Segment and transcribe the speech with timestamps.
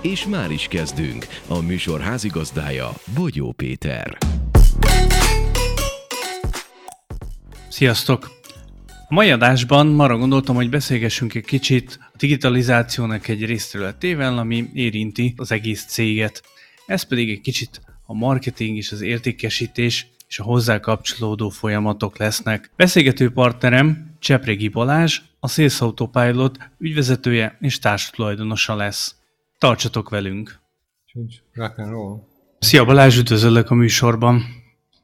[0.00, 1.26] És már is kezdünk.
[1.46, 4.18] A műsor házigazdája Bogyó Péter.
[7.68, 8.30] Sziasztok!
[9.08, 15.34] A mai adásban arra gondoltam, hogy beszélgessünk egy kicsit a digitalizációnak egy részterületével, ami érinti
[15.36, 16.42] az egész céget.
[16.86, 22.70] Ez pedig egy kicsit a marketing és az értékesítés és a hozzá kapcsolódó folyamatok lesznek.
[22.76, 29.14] Beszélgető partnerem Csepregi Balázs, a Sales Autopilot ügyvezetője és társtulajdonosa lesz.
[29.58, 30.58] Tartsatok velünk!
[31.04, 32.18] Csúcs, rock and roll.
[32.58, 34.42] Szia Balázs, üdvözöllek a műsorban!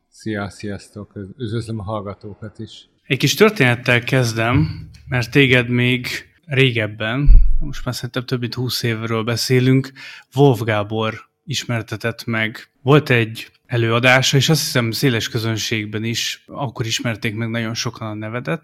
[0.08, 1.12] Szia, sziasztok!
[1.38, 2.88] Üdvözlöm a hallgatókat is.
[3.02, 6.06] Egy kis történettel kezdem, mert téged még
[6.44, 7.30] régebben,
[7.60, 9.92] most már szerintem több mint 20 évről beszélünk,
[10.34, 11.14] Wolf Gábor
[11.44, 12.70] ismertetett meg.
[12.82, 18.14] Volt egy előadása, és azt hiszem széles közönségben is, akkor ismerték meg nagyon sokan a
[18.14, 18.62] nevedet,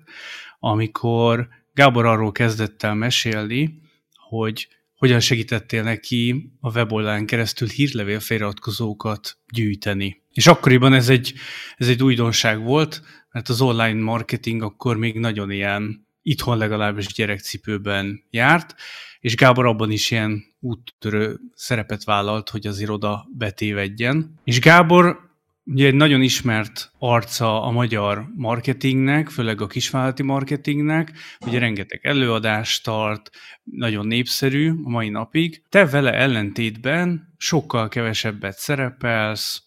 [0.58, 3.80] amikor Gábor arról kezdett el mesélni,
[4.28, 10.22] hogy hogyan segítettél neki a weboldalán keresztül hírlevél feliratkozókat gyűjteni.
[10.32, 11.34] És akkoriban ez egy,
[11.76, 18.24] ez egy újdonság volt, mert az online marketing akkor még nagyon ilyen, itthon legalábbis gyerekcipőben
[18.30, 18.74] járt,
[19.20, 24.40] és Gábor abban is ilyen úttörő szerepet vállalt, hogy az iroda betévedjen.
[24.44, 25.27] És Gábor
[25.68, 31.12] ugye egy nagyon ismert arca a magyar marketingnek, főleg a kisvállalati marketingnek,
[31.46, 33.30] ugye rengeteg előadást tart,
[33.64, 35.62] nagyon népszerű a mai napig.
[35.68, 39.62] Te vele ellentétben sokkal kevesebbet szerepelsz,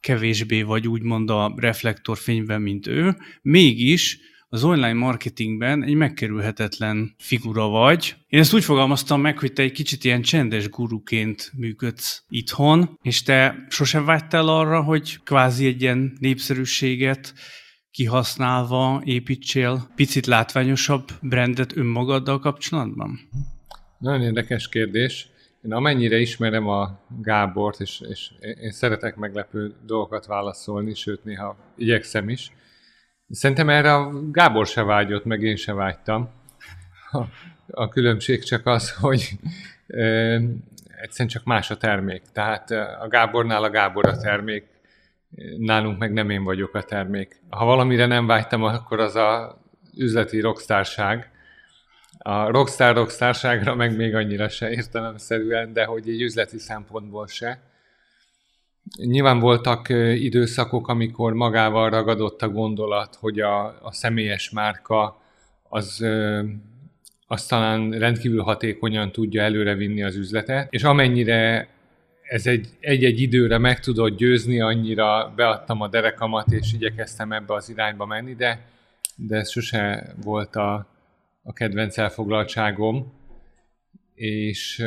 [0.00, 4.18] kevésbé vagy úgymond a reflektorfényben, mint ő, mégis
[4.52, 8.16] az online marketingben egy megkerülhetetlen figura vagy.
[8.28, 13.22] Én ezt úgy fogalmaztam meg, hogy te egy kicsit ilyen csendes guruként működsz itthon, és
[13.22, 17.34] te sosem vágytál arra, hogy kvázi egy ilyen népszerűséget
[17.90, 23.18] kihasználva építsél picit látványosabb brandet önmagaddal kapcsolatban?
[23.98, 25.28] Nagyon érdekes kérdés.
[25.64, 32.28] Én amennyire ismerem a Gábort, és, és én szeretek meglepő dolgokat válaszolni, sőt néha igyekszem
[32.28, 32.52] is,
[33.30, 36.30] Szerintem erre a Gábor se vágyott, meg én se vágytam.
[37.10, 37.22] A,
[37.70, 39.30] a különbség csak az, hogy
[39.86, 40.04] e,
[41.00, 42.22] egyszerűen csak más a termék.
[42.32, 42.70] Tehát
[43.00, 44.66] a Gábornál a Gábor a termék,
[45.58, 47.42] nálunk meg nem én vagyok a termék.
[47.48, 49.58] Ha valamire nem vágytam, akkor az a
[49.96, 51.30] üzleti rockstárság.
[52.18, 57.60] A rockstar rockstárságra meg még annyira se értelemszerűen, de hogy egy üzleti szempontból se.
[58.96, 65.20] Nyilván voltak időszakok, amikor magával ragadott a gondolat, hogy a, a személyes márka
[65.68, 66.04] az,
[67.26, 71.68] az talán rendkívül hatékonyan tudja előrevinni az üzletet, és amennyire
[72.22, 77.68] ez egy, egy-egy időre meg tudott győzni, annyira beadtam a derekamat, és igyekeztem ebbe az
[77.68, 78.66] irányba menni, de,
[79.16, 80.86] de ez sose volt a,
[81.42, 83.12] a kedvenc elfoglaltságom,
[84.14, 84.84] és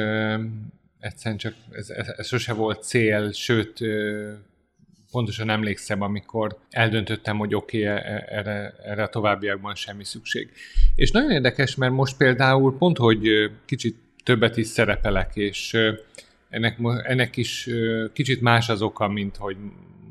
[1.03, 3.79] egyszerűen csak ez, ez, ez sose volt cél, sőt,
[5.11, 10.51] pontosan emlékszem, amikor eldöntöttem, hogy oké, okay, e, erre, erre a továbbiakban semmi szükség.
[10.95, 15.77] És nagyon érdekes, mert most például pont, hogy kicsit többet is szerepelek, és
[16.49, 17.69] ennek, ennek is
[18.13, 19.57] kicsit más az oka, mint hogy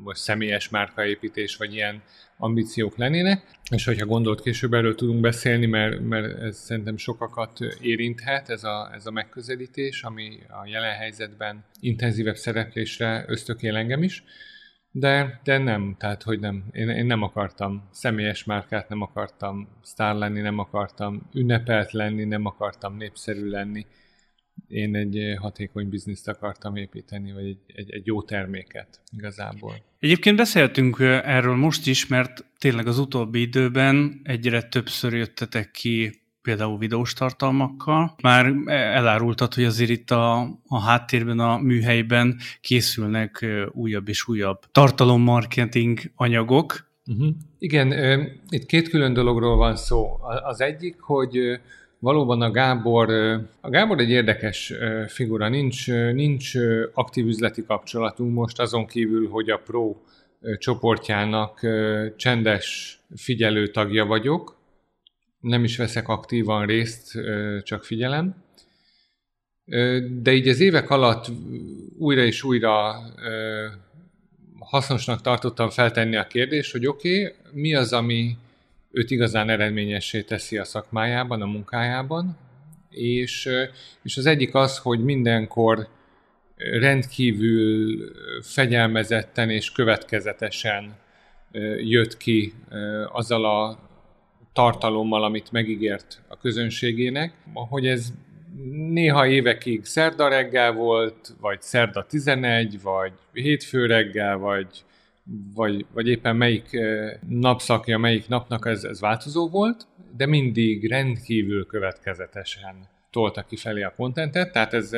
[0.03, 2.01] most személyes márkaépítés, vagy ilyen
[2.37, 8.49] ambíciók lennének, és hogyha gondolt később erről tudunk beszélni, mert, mert ez szerintem sokakat érinthet,
[8.49, 14.23] ez a, ez a megközelítés, ami a jelen helyzetben intenzívebb szereplésre ösztökél engem is,
[14.95, 20.15] de, de nem, tehát hogy nem, én, én nem akartam személyes márkát, nem akartam sztár
[20.15, 23.85] lenni, nem akartam ünnepelt lenni, nem akartam népszerű lenni,
[24.73, 29.73] én egy eh, hatékony bizniszt akartam építeni, vagy egy, egy, egy jó terméket igazából.
[29.99, 36.21] Egyébként beszéltünk eh, erről most is, mert tényleg az utóbbi időben egyre többször jöttetek ki
[36.41, 38.15] például videós tartalmakkal.
[38.21, 44.59] Már elárultad, hogy azért itt a, a háttérben, a műhelyben készülnek eh, újabb és újabb
[44.71, 46.91] tartalommarketing anyagok.
[47.05, 47.35] Uh-huh.
[47.59, 47.91] Igen,
[48.49, 50.17] itt két külön dologról van szó.
[50.43, 51.59] Az egyik, hogy
[52.03, 53.09] valóban a Gábor,
[53.61, 54.73] a Gábor egy érdekes
[55.07, 56.51] figura, nincs, nincs
[56.93, 59.95] aktív üzleti kapcsolatunk most, azon kívül, hogy a Pro
[60.57, 61.59] csoportjának
[62.15, 64.57] csendes figyelő tagja vagyok,
[65.39, 67.11] nem is veszek aktívan részt,
[67.63, 68.35] csak figyelem.
[70.21, 71.25] De így az évek alatt
[71.97, 72.95] újra és újra
[74.59, 78.37] hasznosnak tartottam feltenni a kérdést, hogy oké, okay, mi az, ami
[78.93, 82.37] őt igazán eredményessé teszi a szakmájában, a munkájában,
[82.89, 83.49] és,
[84.03, 85.87] és az egyik az, hogy mindenkor
[86.55, 87.97] rendkívül
[88.41, 90.95] fegyelmezetten és következetesen
[91.77, 92.53] jött ki
[93.11, 93.79] azzal a
[94.53, 98.13] tartalommal, amit megígért a közönségének, hogy ez
[98.93, 104.67] néha évekig szerda reggel volt, vagy szerda 11, vagy hétfő reggel, vagy,
[105.53, 106.79] vagy, vagy éppen melyik
[107.27, 109.87] napszakja, melyik napnak ez, ez változó volt,
[110.17, 114.91] de mindig rendkívül következetesen tolta ki felé a kontentet, tehát ez,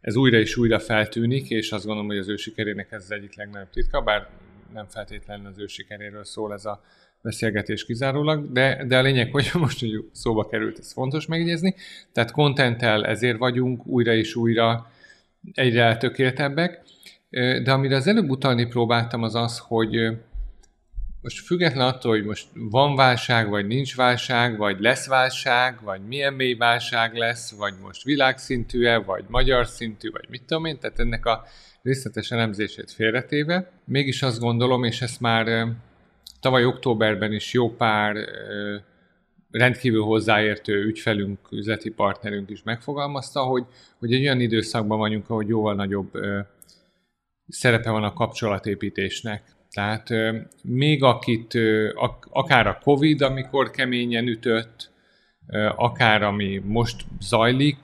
[0.00, 3.36] ez újra és újra feltűnik, és azt gondolom, hogy az ő sikerének ez az egyik
[3.36, 4.28] legnagyobb titka, bár
[4.72, 6.82] nem feltétlenül az ő sikeréről szól ez a
[7.22, 11.74] beszélgetés kizárólag, de, de a lényeg, hogy most, hogy szóba került, ez fontos megjegyezni.
[12.12, 14.90] Tehát contenttel ezért vagyunk újra és újra
[15.52, 16.82] egyre eltökéltebbek.
[17.62, 19.96] De amire az előbb utalni próbáltam, az az, hogy
[21.22, 26.34] most független attól, hogy most van válság, vagy nincs válság, vagy lesz válság, vagy milyen
[26.34, 31.26] mély válság lesz, vagy most világszintű-e, vagy magyar szintű, vagy mit tudom én, tehát ennek
[31.26, 31.44] a
[31.82, 33.70] részletes elemzését félretéve.
[33.84, 35.66] Mégis azt gondolom, és ezt már
[36.40, 38.16] tavaly októberben is jó pár
[39.50, 43.64] rendkívül hozzáértő ügyfelünk, üzleti partnerünk is megfogalmazta, hogy,
[43.98, 46.10] hogy egy olyan időszakban vagyunk, ahogy jóval nagyobb
[47.52, 49.42] szerepe van a kapcsolatépítésnek.
[49.70, 50.08] Tehát
[50.62, 51.58] még akit,
[52.30, 54.90] akár a Covid, amikor keményen ütött,
[55.76, 57.76] akár ami most zajlik,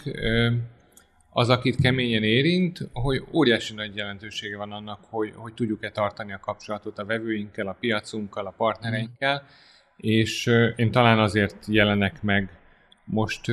[1.30, 6.40] az, akit keményen érint, hogy óriási nagy jelentősége van annak, hogy, hogy tudjuk-e tartani a
[6.40, 9.46] kapcsolatot a vevőinkkel, a piacunkkal, a partnereinkkel,
[9.96, 12.58] és én talán azért jelenek meg
[13.04, 13.48] most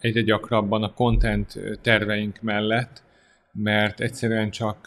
[0.00, 3.02] egyre gyakrabban a content terveink mellett,
[3.52, 4.86] mert egyszerűen csak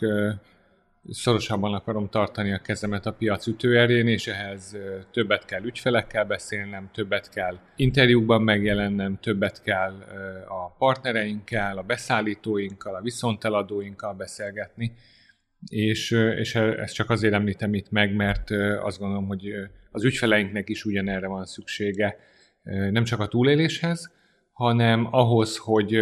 [1.10, 4.78] szorosabban akarom tartani a kezemet a piac ütőerén, és ehhez
[5.12, 9.94] többet kell ügyfelekkel beszélnem, többet kell interjúkban megjelennem, többet kell
[10.48, 14.94] a partnereinkkel, a beszállítóinkkal, a viszonteladóinkkal beszélgetni,
[15.68, 18.52] és, és e, ezt csak azért említem itt meg, mert
[18.82, 19.54] azt gondolom, hogy
[19.92, 22.18] az ügyfeleinknek is ugyanerre van szüksége,
[22.64, 24.12] nem csak a túléléshez,
[24.52, 26.02] hanem ahhoz, hogy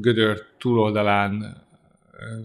[0.00, 1.63] Gödör túloldalán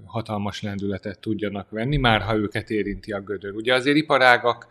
[0.05, 3.53] hatalmas lendületet tudjanak venni, már ha őket érinti a gödör.
[3.55, 4.67] Ugye azért iparágak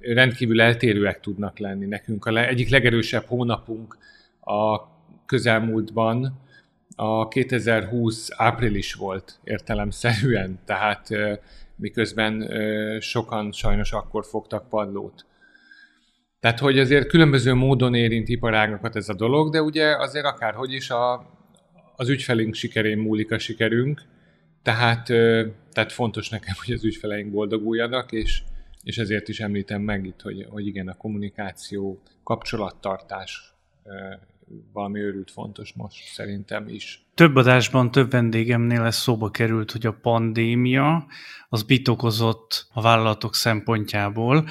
[0.00, 1.86] rendkívül eltérőek tudnak lenni.
[1.86, 3.98] Nekünk a egyik legerősebb hónapunk
[4.40, 4.80] a
[5.26, 6.40] közelmúltban
[6.96, 11.08] a 2020 április volt értelemszerűen, tehát
[11.76, 12.50] miközben
[13.00, 15.26] sokan sajnos akkor fogtak padlót.
[16.40, 20.90] Tehát, hogy azért különböző módon érint iparágakat ez a dolog, de ugye azért akárhogy is
[20.90, 21.26] a,
[21.96, 24.02] az ügyfelünk sikerén múlik a sikerünk,
[24.68, 25.04] tehát,
[25.72, 28.42] tehát fontos nekem, hogy az ügyfeleink boldoguljanak, és,
[28.82, 33.54] és ezért is említem meg itt, hogy, hogy igen, a kommunikáció, kapcsolattartás
[34.72, 37.06] valami őrült fontos most szerintem is.
[37.14, 41.06] Több adásban, több vendégemnél ez szóba került, hogy a pandémia
[41.48, 44.48] az bitokozott a vállalatok szempontjából,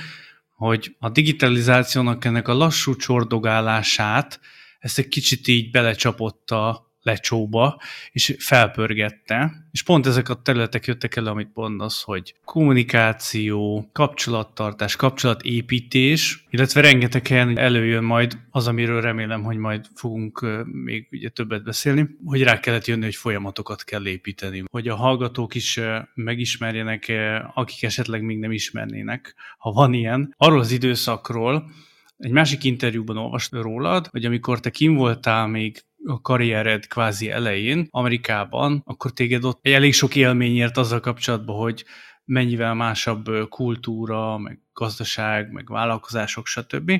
[0.55, 4.39] hogy a digitalizációnak ennek a lassú csordogálását
[4.79, 7.81] ezt egy kicsit így belecsapott a lecsóba,
[8.11, 9.65] és felpörgette.
[9.71, 17.27] És pont ezek a területek jöttek el, amit mondasz, hogy kommunikáció, kapcsolattartás, kapcsolatépítés, illetve rengeteg
[17.27, 22.59] helyen előjön majd az, amiről remélem, hogy majd fogunk még ugye többet beszélni, hogy rá
[22.59, 25.79] kellett jönni, hogy folyamatokat kell építeni, hogy a hallgatók is
[26.13, 27.11] megismerjenek,
[27.53, 31.71] akik esetleg még nem ismernének, ha van ilyen, arról az időszakról,
[32.17, 37.87] egy másik interjúban olvastam rólad, hogy amikor te kim voltál még a karriered kvázi elején
[37.89, 41.85] Amerikában, akkor téged ott egy elég sok élményért azzal kapcsolatban, hogy
[42.25, 46.91] mennyivel másabb kultúra, meg gazdaság, meg vállalkozások, stb.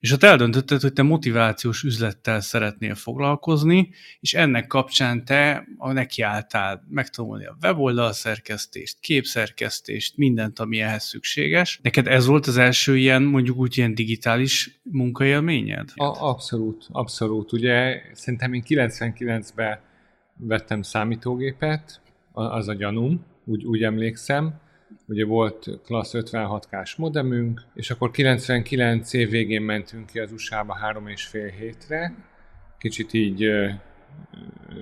[0.00, 3.90] És ott eldöntötted, hogy te motivációs üzlettel szeretnél foglalkozni,
[4.20, 11.78] és ennek kapcsán te nekiálltál megtanulni a weboldal szerkesztést, képszerkesztést, mindent, ami ehhez szükséges.
[11.82, 15.90] Neked ez volt az első ilyen, mondjuk úgy ilyen digitális munkaélményed?
[15.94, 17.52] A, abszolút, abszolút.
[17.52, 19.80] Ugye szerintem én 99-ben
[20.36, 22.00] vettem számítógépet,
[22.32, 24.60] az a gyanúm, úgy, úgy emlékszem,
[25.10, 31.08] ugye volt klassz 56K-s modemünk, és akkor 99 év végén mentünk ki az USA-ba három
[31.08, 32.14] és fél hétre,
[32.78, 33.68] kicsit így ö,
[34.68, 34.76] ö,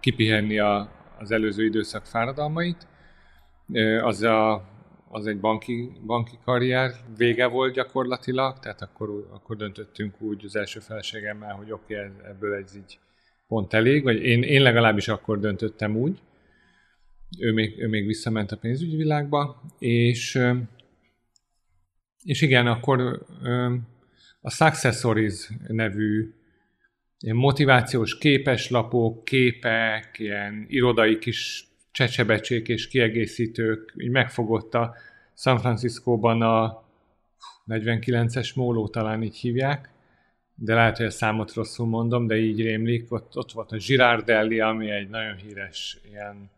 [0.00, 2.86] kipihenni a, az előző időszak fáradalmait.
[3.72, 4.64] Ö, az, a,
[5.08, 10.80] az egy banki, banki karrier vége volt gyakorlatilag, tehát akkor, akkor döntöttünk úgy az első
[10.80, 12.98] feleségemmel, hogy oké, okay, ebből ez így
[13.48, 16.18] pont elég, vagy én, én legalábbis akkor döntöttem úgy.
[17.38, 20.40] Ő még, ő még visszament a pénzügyi világba, és,
[22.24, 23.26] és igen, akkor
[24.40, 26.34] a Successories nevű
[27.18, 34.94] ilyen motivációs képeslapok, képek, ilyen irodai kis csecsebecsék és kiegészítők, így megfogott a
[35.34, 36.84] San Franciscóban a
[37.66, 39.90] 49-es móló talán így hívják,
[40.54, 44.60] de lehet, hogy a számot rosszul mondom, de így rémlik, ott, ott volt a Girardelli,
[44.60, 46.50] ami egy nagyon híres ilyen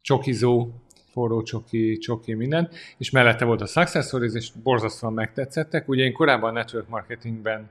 [0.00, 0.70] csokizó,
[1.10, 5.88] forró csoki, csoki, minden, és mellette volt a Success Stories, és borzasztóan megtetszettek.
[5.88, 7.70] Ugye én korábban network marketingben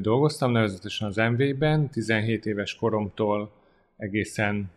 [0.00, 3.52] dolgoztam, nevezetesen az MV-ben, 17 éves koromtól
[3.96, 4.70] egészen,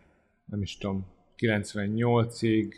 [0.44, 1.06] nem is tudom,
[1.38, 2.74] 98-ig,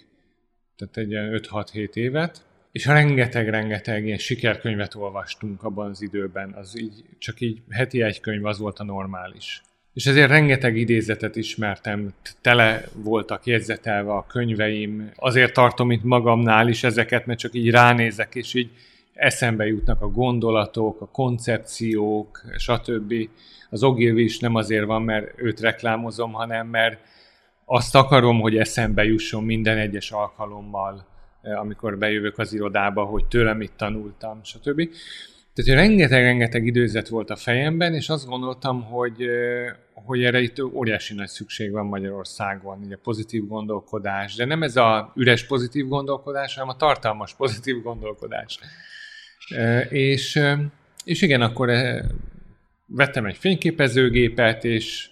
[0.76, 7.40] tehát egy 5-6-7 évet, és rengeteg-rengeteg ilyen sikerkönyvet olvastunk abban az időben, az így, csak
[7.40, 9.62] így heti egy könyv az volt a normális.
[9.98, 16.84] És ezért rengeteg idézetet ismertem, tele voltak jegyzetelve a könyveim, azért tartom itt magamnál is
[16.84, 18.70] ezeket, mert csak így ránézek, és így
[19.14, 23.14] eszembe jutnak a gondolatok, a koncepciók, stb.
[23.70, 27.00] Az Ogilvy is nem azért van, mert őt reklámozom, hanem mert
[27.64, 31.06] azt akarom, hogy eszembe jusson minden egyes alkalommal,
[31.42, 34.88] amikor bejövök az irodába, hogy tőlem mit tanultam, stb.
[35.64, 39.26] Tehát rengeteg-rengeteg időzet volt a fejemben, és azt gondoltam, hogy,
[39.92, 44.76] hogy erre itt óriási nagy szükség van Magyarországon, így a pozitív gondolkodás, de nem ez
[44.76, 48.58] a üres pozitív gondolkodás, hanem a tartalmas pozitív gondolkodás.
[49.88, 50.40] És,
[51.04, 51.70] és igen, akkor
[52.86, 55.10] vettem egy fényképezőgépet, és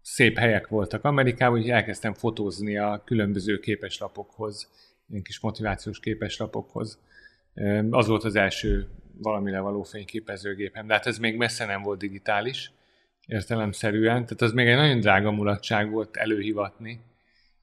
[0.00, 4.70] szép helyek voltak Amerikában, úgyhogy elkezdtem fotózni a különböző képeslapokhoz,
[5.10, 6.98] ilyen kis motivációs képeslapokhoz.
[7.90, 8.88] Az volt az első
[9.22, 12.72] valamire való fényképezőgépem, de hát ez még messze nem volt digitális,
[13.26, 17.00] értelemszerűen, tehát az még egy nagyon drága mulatság volt előhivatni,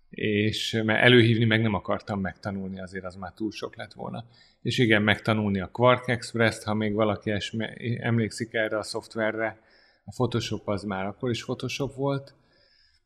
[0.09, 4.25] és mert előhívni meg nem akartam megtanulni, azért az már túl sok lett volna.
[4.61, 7.33] És igen, megtanulni a Quark Express-t, ha még valaki
[7.99, 9.59] emlékszik erre a szoftverre,
[10.05, 12.33] a Photoshop az már akkor is Photoshop volt,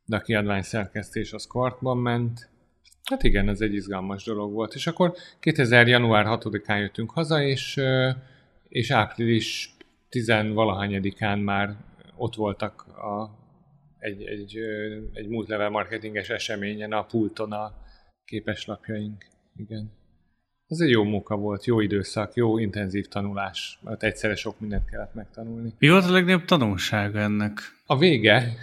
[0.05, 2.49] de a kiadvány szerkesztés az Quarkban ment.
[3.03, 4.73] Hát igen, ez egy izgalmas dolog volt.
[4.73, 5.87] És akkor 2000.
[5.87, 7.81] január 6-án jöttünk haza, és,
[8.73, 9.75] és április
[10.11, 11.75] 10-valahányadikán már
[12.15, 13.29] ott voltak a,
[13.99, 14.57] egy, egy,
[15.13, 17.73] egy multilevel marketinges eseményen a pulton a
[18.25, 19.25] képeslapjaink.
[19.55, 19.91] Igen.
[20.67, 25.13] Ez egy jó munka volt, jó időszak, jó intenzív tanulás, mert egyszerre sok mindent kellett
[25.13, 25.73] megtanulni.
[25.77, 27.59] Mi volt a legnagyobb tanulsága ennek?
[27.85, 28.53] A vége.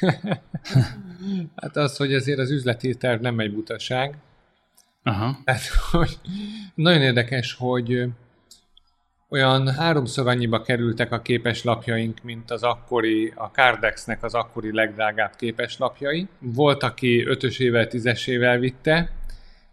[1.62, 4.16] hát az, hogy azért az üzleti terv nem egy butaság.
[5.02, 5.38] Aha.
[5.44, 6.18] Hát, hogy
[6.74, 8.08] nagyon érdekes, hogy
[9.28, 16.26] olyan háromszor annyiba kerültek a képeslapjaink, mint az akkori, a Cardexnek az akkori legdrágább képeslapjai.
[16.38, 19.10] Volt, aki ötösével, tízesével vitte,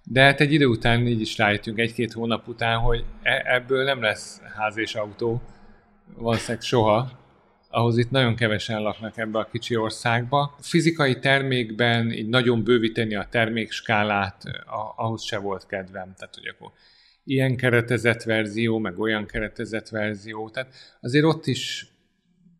[0.03, 4.01] de hát egy idő után így is rájöttünk, egy-két hónap után, hogy e- ebből nem
[4.01, 5.41] lesz ház és autó,
[6.15, 7.21] valószínűleg soha.
[7.69, 10.55] Ahhoz itt nagyon kevesen laknak ebbe a kicsi országba.
[10.59, 14.43] Fizikai termékben így nagyon bővíteni a termékskálát,
[14.95, 16.13] ahhoz se volt kedvem.
[16.17, 16.71] Tehát, hogy akkor
[17.23, 20.49] ilyen keretezett verzió, meg olyan keretezett verzió.
[20.49, 21.87] Tehát azért ott is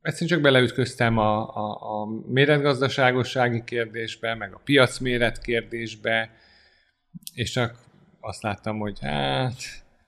[0.02, 6.30] egyszerűen csak beleütköztem a, a, a méretgazdaságossági kérdésbe, meg a piacméret kérdésbe,
[7.34, 7.76] és csak
[8.20, 9.56] azt láttam, hogy hát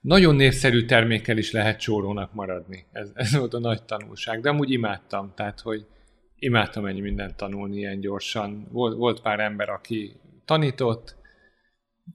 [0.01, 2.85] nagyon népszerű termékkel is lehet csórónak maradni.
[2.91, 4.41] Ez, ez volt a nagy tanulság.
[4.41, 5.85] De amúgy imádtam, tehát hogy
[6.35, 8.67] imádtam ennyi mindent tanulni ilyen gyorsan.
[8.71, 11.15] Volt, volt pár ember, aki tanított,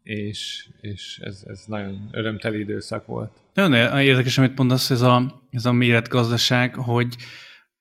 [0.02, 3.32] és, és ez, ez nagyon örömteli időszak volt.
[3.54, 7.16] Nagyon érdekes, amit mondasz, ez a, ez a méretgazdaság, hogy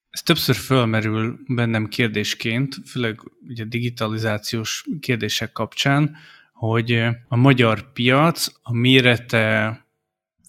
[0.09, 6.15] ez többször fölmerül bennem kérdésként, főleg ugye digitalizációs kérdések kapcsán,
[6.53, 6.91] hogy
[7.27, 9.87] a magyar piac a mérete,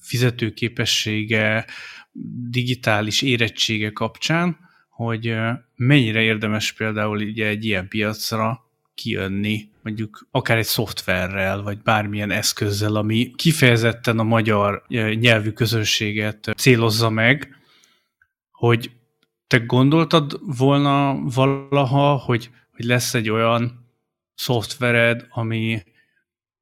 [0.01, 1.67] fizetőképessége,
[2.49, 4.57] digitális érettsége kapcsán,
[4.89, 5.37] hogy
[5.75, 12.97] mennyire érdemes például ugye egy ilyen piacra kijönni, mondjuk akár egy szoftverrel, vagy bármilyen eszközzel,
[12.97, 17.57] ami kifejezetten a magyar nyelvű közönséget célozza meg,
[18.51, 18.91] hogy
[19.47, 23.89] te gondoltad volna valaha, hogy, hogy lesz egy olyan
[24.35, 25.83] szoftvered, ami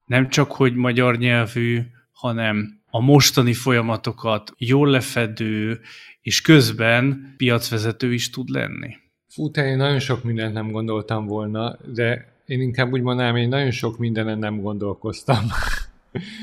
[0.05, 1.83] nem csak hogy magyar nyelvű,
[2.13, 5.81] hanem a mostani folyamatokat jól lefedő,
[6.21, 8.97] és közben piacvezető is tud lenni.
[9.38, 13.49] Fú, te én nagyon sok mindent nem gondoltam volna, de én inkább úgy mondanám, hogy
[13.49, 15.45] nagyon sok mindenen nem gondolkoztam.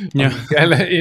[0.09, 0.31] Ja.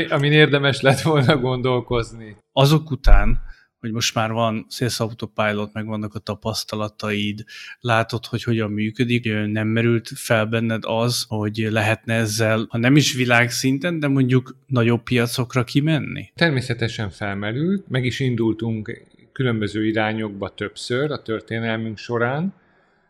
[0.08, 2.36] amin érdemes lett volna gondolkozni.
[2.52, 3.40] Azok után,
[3.80, 7.44] hogy most már van Sales Autopilot, meg vannak a tapasztalataid,
[7.80, 13.12] látod, hogy hogyan működik, nem merült fel benned az, hogy lehetne ezzel, ha nem is
[13.12, 16.30] világszinten, de mondjuk nagyobb piacokra kimenni?
[16.34, 22.54] Természetesen felmerült, meg is indultunk különböző irányokba többször a történelmünk során.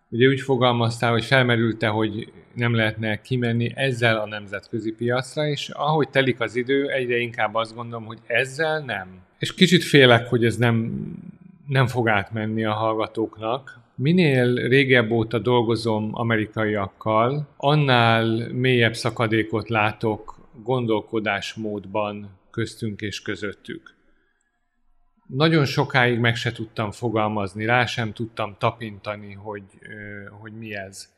[0.09, 6.09] Ugye úgy fogalmaztál, hogy felmerült-e, hogy nem lehetne kimenni ezzel a nemzetközi piacra, és ahogy
[6.09, 9.09] telik az idő, egyre inkább azt gondolom, hogy ezzel nem.
[9.38, 11.07] És kicsit félek, hogy ez nem,
[11.69, 13.81] nem fog átmenni a hallgatóknak.
[13.95, 23.95] Minél régebb óta dolgozom amerikaiakkal, annál mélyebb szakadékot látok gondolkodásmódban köztünk és közöttük.
[25.26, 29.62] Nagyon sokáig meg se tudtam fogalmazni, rá sem tudtam tapintani, hogy,
[30.40, 31.12] hogy mi ez.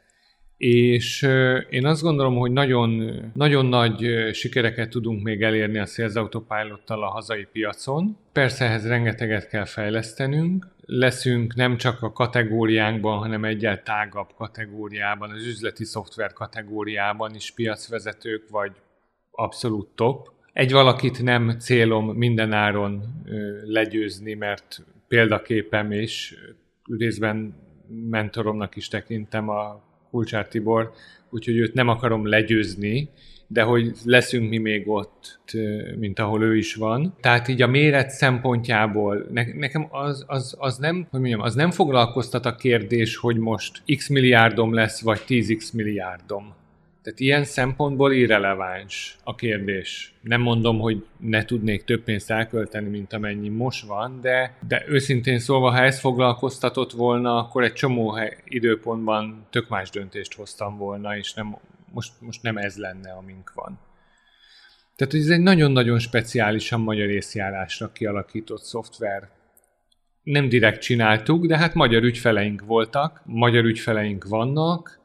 [0.57, 1.23] És
[1.71, 7.11] én azt gondolom, hogy nagyon, nagyon nagy sikereket tudunk még elérni a Sales Autopilot-tal a
[7.11, 8.17] hazai piacon.
[8.33, 10.69] Persze ehhez rengeteget kell fejlesztenünk.
[10.81, 18.49] Leszünk nem csak a kategóriánkban, hanem egyel tágabb kategóriában, az üzleti szoftver kategóriában is piacvezetők,
[18.51, 18.73] vagy
[19.31, 20.35] abszolút top.
[20.57, 23.03] Egy valakit nem célom mindenáron
[23.65, 26.35] legyőzni, mert példaképem és
[26.99, 27.55] részben
[28.11, 30.93] mentoromnak is tekintem a Kulcsár Tibor,
[31.31, 33.09] úgyhogy őt nem akarom legyőzni,
[33.47, 35.41] de hogy leszünk mi még ott,
[35.99, 37.15] mint ahol ő is van.
[37.21, 41.71] Tehát így a méret szempontjából ne, nekem az, az, az, nem, hogy mondjam, az nem
[41.71, 46.55] foglalkoztat a kérdés, hogy most x milliárdom lesz, vagy 10x milliárdom.
[47.07, 50.15] Tehát ilyen szempontból irreleváns a kérdés.
[50.21, 55.39] Nem mondom, hogy ne tudnék több pénzt elkölteni, mint amennyi most van, de, de őszintén
[55.39, 61.35] szólva, ha ez foglalkoztatott volna, akkor egy csomó időpontban tök más döntést hoztam volna, és
[61.35, 61.57] nem,
[61.93, 63.79] most, most nem ez lenne, amink van.
[64.97, 69.29] Tehát ez egy nagyon-nagyon speciálisan magyar észjárásra kialakított szoftver.
[70.23, 75.05] Nem direkt csináltuk, de hát magyar ügyfeleink voltak, magyar ügyfeleink vannak,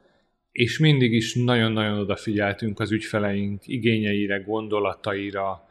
[0.52, 5.70] és mindig is nagyon-nagyon odafigyeltünk az ügyfeleink igényeire, gondolataira,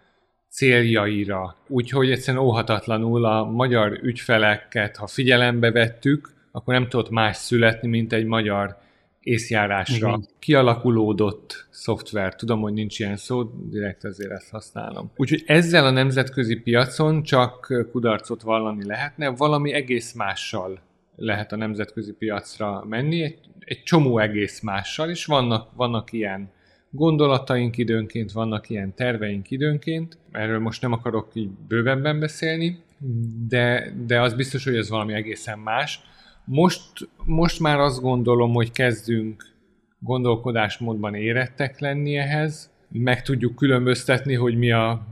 [0.48, 7.88] céljaira, úgyhogy egyszerűen óhatatlanul a magyar ügyfeleket, ha figyelembe vettük, akkor nem tudott más születni,
[7.88, 8.76] mint egy magyar
[9.20, 10.26] észjárásra Igen.
[10.38, 12.34] kialakulódott szoftver.
[12.34, 15.10] Tudom, hogy nincs ilyen szó, direkt ezért ezt használom.
[15.16, 20.80] Úgyhogy ezzel a nemzetközi piacon csak kudarcot vallani lehetne, valami egész mással
[21.20, 26.50] lehet a nemzetközi piacra menni, egy, egy csomó egész mással, és vannak, vannak ilyen
[26.90, 32.82] gondolataink időnként, vannak ilyen terveink időnként, erről most nem akarok így bővebben beszélni,
[33.48, 36.00] de, de az biztos, hogy ez valami egészen más.
[36.44, 39.44] Most, most már azt gondolom, hogy kezdünk
[39.98, 45.06] gondolkodásmódban érettek lenni ehhez, meg tudjuk különböztetni, hogy mi a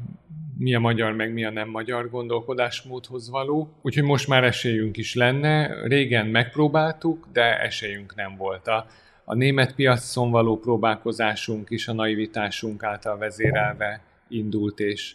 [0.59, 3.69] mi a magyar, meg mi a nem magyar gondolkodásmódhoz való.
[3.83, 5.83] Úgyhogy most már esélyünk is lenne.
[5.83, 8.67] Régen megpróbáltuk, de esélyünk nem volt.
[8.69, 8.87] A,
[9.25, 15.15] a német piacon való próbálkozásunk is a naivitásunk által vezérelve indult, és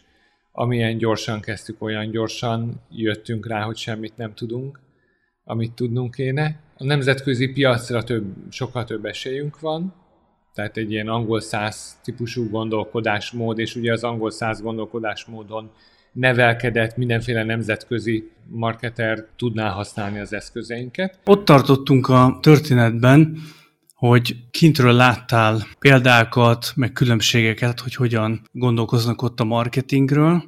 [0.52, 4.80] amilyen gyorsan kezdtük, olyan gyorsan jöttünk rá, hogy semmit nem tudunk,
[5.44, 6.60] amit tudnunk kéne.
[6.76, 9.94] A nemzetközi piacra több, sokkal több esélyünk van,
[10.54, 15.70] tehát egy ilyen angol száz típusú gondolkodásmód, és ugye az angol száz gondolkodásmódon
[16.12, 21.18] nevelkedett mindenféle nemzetközi marketer tudná használni az eszközeinket.
[21.24, 23.38] Ott tartottunk a történetben,
[23.94, 30.42] hogy kintről láttál példákat, meg különbségeket, hogy hogyan gondolkoznak ott a marketingről,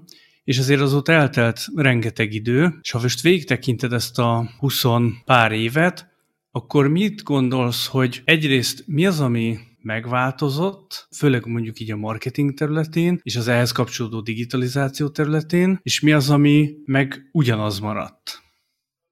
[0.45, 4.85] és azért azóta eltelt rengeteg idő, és ha most végig tekinted ezt a 20
[5.25, 6.09] pár évet,
[6.51, 13.21] akkor mit gondolsz, hogy egyrészt mi az, ami megváltozott, főleg mondjuk így a marketing területén,
[13.23, 18.43] és az ehhez kapcsolódó digitalizáció területén, és mi az, ami meg ugyanaz maradt?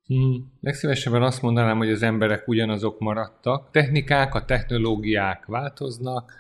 [0.07, 0.53] Hmm.
[0.61, 3.71] Legszívesebben azt mondanám, hogy az emberek ugyanazok maradtak.
[3.71, 6.33] Technikák, a technológiák változnak.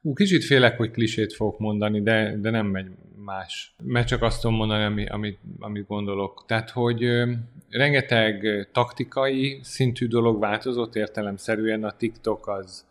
[0.00, 2.86] Ú, kicsit félek, hogy klisét fogok mondani, de, de nem megy
[3.24, 3.74] más.
[3.82, 6.44] Mert csak azt tudom mondani, ami, amit, gondolok.
[6.46, 7.32] Tehát, hogy ö,
[7.68, 11.84] rengeteg taktikai szintű dolog változott értelemszerűen.
[11.84, 12.88] A TikTok az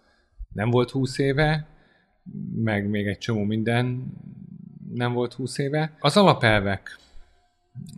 [0.54, 1.68] nem volt 20 éve,
[2.56, 4.14] meg még egy csomó minden
[4.94, 5.98] nem volt 20 éve.
[6.00, 7.00] Az alapelvek,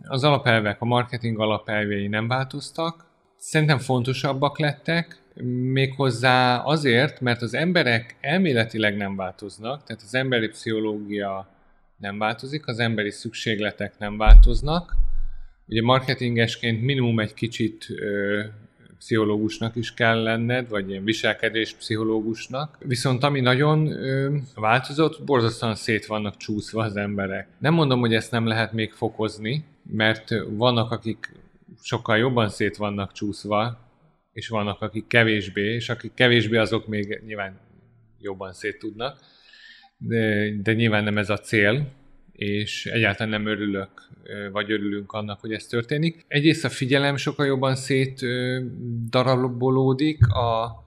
[0.02, 5.22] az alapelvek, a marketing alapelvei nem változtak, szerintem fontosabbak lettek,
[5.72, 11.48] méghozzá azért, mert az emberek elméletileg nem változnak, tehát az emberi pszichológia
[11.96, 14.96] nem változik, az emberi szükségletek nem változnak.
[15.66, 18.42] Ugye marketingesként minimum egy kicsit ö,
[19.02, 22.78] pszichológusnak is kell lenned, vagy ilyen viselkedés pszichológusnak.
[22.84, 27.48] Viszont ami nagyon ö, változott, borzasztóan szét vannak csúszva az emberek.
[27.58, 31.32] Nem mondom, hogy ezt nem lehet még fokozni, mert vannak, akik
[31.82, 33.78] sokkal jobban szét vannak csúszva,
[34.32, 37.58] és vannak, akik kevésbé, és akik kevésbé, azok még nyilván
[38.20, 39.18] jobban szét tudnak,
[39.96, 41.86] de, de nyilván nem ez a cél,
[42.42, 43.90] és egyáltalán nem örülök,
[44.52, 46.24] vagy örülünk annak, hogy ez történik.
[46.28, 48.20] Egyrészt a figyelem sokkal jobban szét
[49.10, 50.80] darabolódik, a,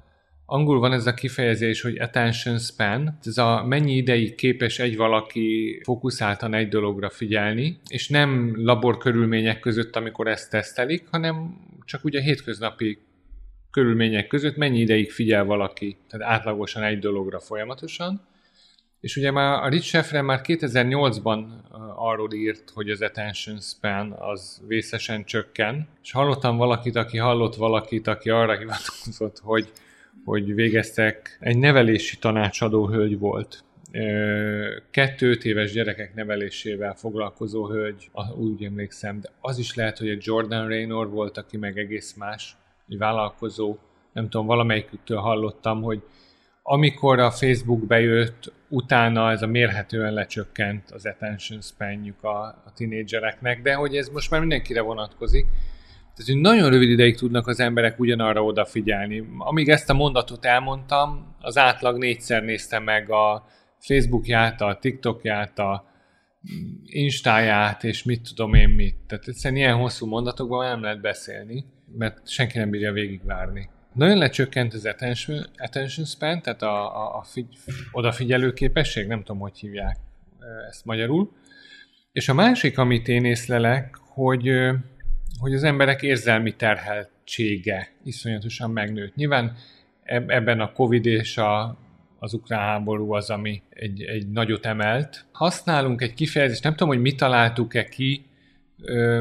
[0.48, 5.80] Angol van ez a kifejezés, hogy attention span, ez a mennyi ideig képes egy valaki
[5.84, 12.22] fókuszáltan egy dologra figyelni, és nem labor körülmények között, amikor ezt tesztelik, hanem csak ugye
[12.22, 12.98] hétköznapi
[13.72, 18.22] körülmények között mennyi ideig figyel valaki, tehát átlagosan egy dologra folyamatosan.
[19.00, 21.46] És ugye már a Rich Sheffre már 2008-ban
[21.96, 28.08] arról írt, hogy az attention span az vészesen csökken, és hallottam valakit, aki hallott valakit,
[28.08, 29.72] aki arra hivatkozott, hogy
[30.26, 33.64] hogy végeztek, egy nevelési tanácsadó hölgy volt.
[34.92, 40.68] Kettő éves gyerekek nevelésével foglalkozó hölgy, úgy emlékszem, de az is lehet, hogy egy Jordan
[40.68, 42.56] Raynor volt, aki meg egész más,
[42.90, 43.78] egy vállalkozó,
[44.14, 46.02] nem tudom, valamelyiküktől hallottam, hogy
[46.68, 53.62] amikor a Facebook bejött, utána ez a mérhetően lecsökkent az attention spanjük a, a tinédzsereknek,
[53.62, 55.46] de hogy ez most már mindenkire vonatkozik,
[56.16, 59.28] tehát, hogy nagyon rövid ideig tudnak az emberek ugyanarra odafigyelni.
[59.38, 63.48] Amíg ezt a mondatot elmondtam, az átlag négyszer nézte meg a
[63.80, 65.86] Facebookját, a TikTokját, a
[66.84, 68.96] Instáját, és mit tudom én mit.
[69.08, 71.66] Tehát egyszerűen ilyen hosszú mondatokban nem lehet beszélni,
[71.98, 73.70] mert senki nem bírja végigvárni.
[73.96, 77.58] Nagyon lecsökkent az attention, attention span, tehát a, a, a figy,
[77.92, 79.98] odafigyelő képesség, nem tudom, hogy hívják
[80.70, 81.32] ezt magyarul.
[82.12, 84.50] És a másik, amit én észlelek, hogy
[85.40, 89.16] hogy az emberek érzelmi terheltsége iszonyatosan megnőtt.
[89.16, 89.56] Nyilván
[90.06, 91.78] ebben a Covid és a,
[92.20, 95.26] az ukrán háború az, ami egy, egy nagyot emelt.
[95.32, 98.26] Használunk egy kifejezést, nem tudom, hogy mi találtuk-e ki,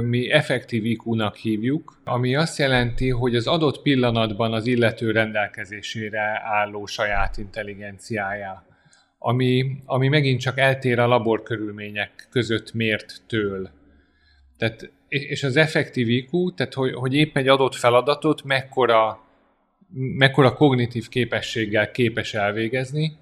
[0.02, 6.86] mi effektív IQ-nak hívjuk, ami azt jelenti, hogy az adott pillanatban az illető rendelkezésére álló
[6.86, 8.66] saját intelligenciája,
[9.18, 13.70] ami, ami megint csak eltér a laborkörülmények között mért től.
[14.56, 19.18] Tehát és az effektív IQ, tehát hogy, hogy épp egy adott feladatot mekkora,
[20.16, 23.16] mekkora kognitív képességgel képes elvégezni,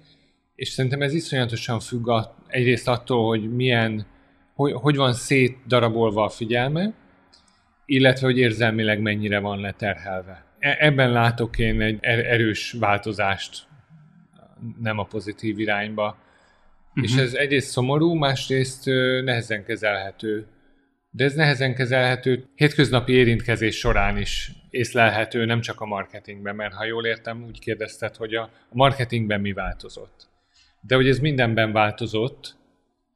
[0.55, 4.05] és szerintem ez iszonyatosan függ a, egyrészt attól, hogy milyen,
[4.53, 6.93] hogy, hogy van szétdarabolva a figyelme,
[7.85, 10.45] illetve hogy érzelmileg mennyire van leterhelve.
[10.59, 13.67] E, ebben látok én egy er-, erős változást,
[14.81, 16.17] nem a pozitív irányba.
[16.89, 17.03] Uh-huh.
[17.03, 17.21] És mhm.
[17.21, 18.85] ez egyrészt szomorú, másrészt
[19.23, 20.47] nehezen kezelhető
[21.15, 26.85] de ez nehezen kezelhető, hétköznapi érintkezés során is észlelhető, nem csak a marketingben, mert ha
[26.85, 30.29] jól értem, úgy kérdezted, hogy a marketingben mi változott.
[30.81, 32.55] De hogy ez mindenben változott,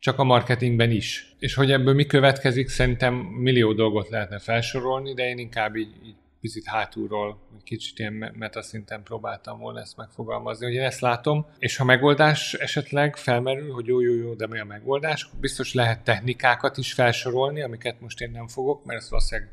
[0.08, 1.36] csak a marketingben is.
[1.40, 6.16] És hogy ebből mi következik, szerintem millió dolgot lehetne felsorolni, de én inkább így, így
[6.42, 11.84] picit hátulról, kicsit ilyen metaszinten próbáltam volna ezt megfogalmazni, hogy én ezt látom, és ha
[11.84, 16.94] megoldás esetleg felmerül, hogy jó, jó, jó, de mi a megoldás, biztos lehet technikákat is
[16.94, 19.52] felsorolni, amiket most én nem fogok, mert ezt valószínűleg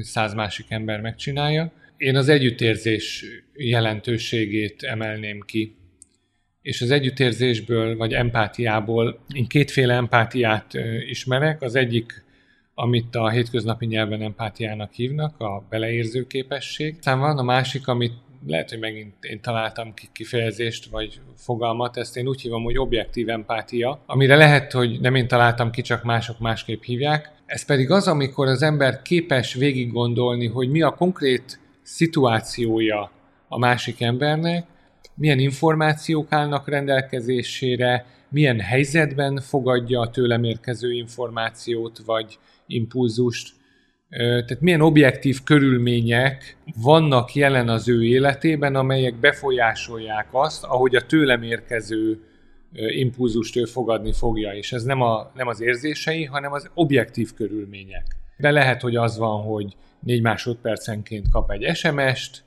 [0.00, 1.72] száz másik ember megcsinálja.
[1.96, 5.79] Én az együttérzés jelentőségét emelném ki,
[6.62, 10.72] és az együttérzésből, vagy empátiából én kétféle empátiát
[11.08, 11.62] ismerek.
[11.62, 12.24] Az egyik
[12.74, 16.94] amit a hétköznapi nyelven empátiának hívnak, a beleérző képesség.
[16.98, 18.12] Aztán van a másik, amit
[18.46, 23.28] lehet, hogy megint én találtam ki kifejezést, vagy fogalmat, ezt én úgy hívom, hogy objektív
[23.28, 27.30] empátia, amire lehet, hogy nem én találtam ki, csak mások másképp hívják.
[27.46, 33.10] Ez pedig az, amikor az ember képes végig gondolni, hogy mi a konkrét szituációja
[33.48, 34.66] a másik embernek,
[35.14, 43.58] milyen információk állnak rendelkezésére, milyen helyzetben fogadja a tőlem érkező információt, vagy impulzust,
[44.18, 51.42] tehát milyen objektív körülmények vannak jelen az ő életében, amelyek befolyásolják azt, ahogy a tőlem
[51.42, 52.20] érkező
[52.72, 58.06] impulzust ő fogadni fogja, és ez nem, a, nem az érzései, hanem az objektív körülmények.
[58.36, 62.44] De lehet, hogy az van, hogy négy másodpercenként kap egy SMS-t,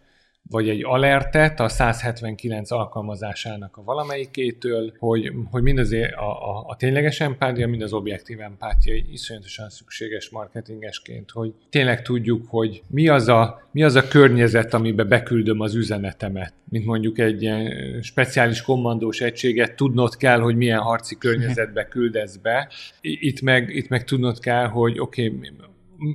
[0.53, 6.75] vagy egy alertet a 179 alkalmazásának a valamelyikétől, hogy, hogy mind az a, a, a
[6.75, 13.27] tényleges empátia, mind az objektív empátia iszonyatosan szükséges marketingesként, hogy tényleg tudjuk, hogy mi az
[13.27, 16.53] a, mi az a környezet, amiben beküldöm az üzenetemet.
[16.69, 22.69] Mint mondjuk egy ilyen speciális kommandós egységet tudnod kell, hogy milyen harci környezetbe küldesz be.
[23.01, 25.51] Itt meg, itt meg tudnod kell, hogy oké, okay,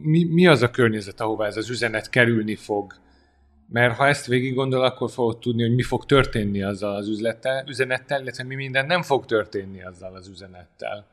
[0.02, 2.94] mi, mi az a környezet, ahová ez az üzenet kerülni fog
[3.70, 7.64] mert ha ezt végig gondol, akkor fogod tudni, hogy mi fog történni azzal az üzlettel,
[7.66, 11.06] üzenettel, illetve mi minden nem fog történni azzal az üzenettel.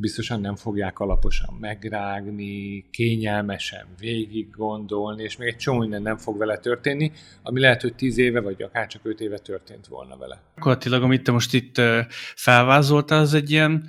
[0.00, 6.38] biztosan nem fogják alaposan megrágni, kényelmesen végig gondolni, és még egy csomó minden nem fog
[6.38, 10.42] vele történni, ami lehet, hogy tíz éve, vagy akár csak öt éve történt volna vele.
[10.54, 11.80] Gyakorlatilag, amit te most itt
[12.34, 13.88] felvázoltál, az egy ilyen,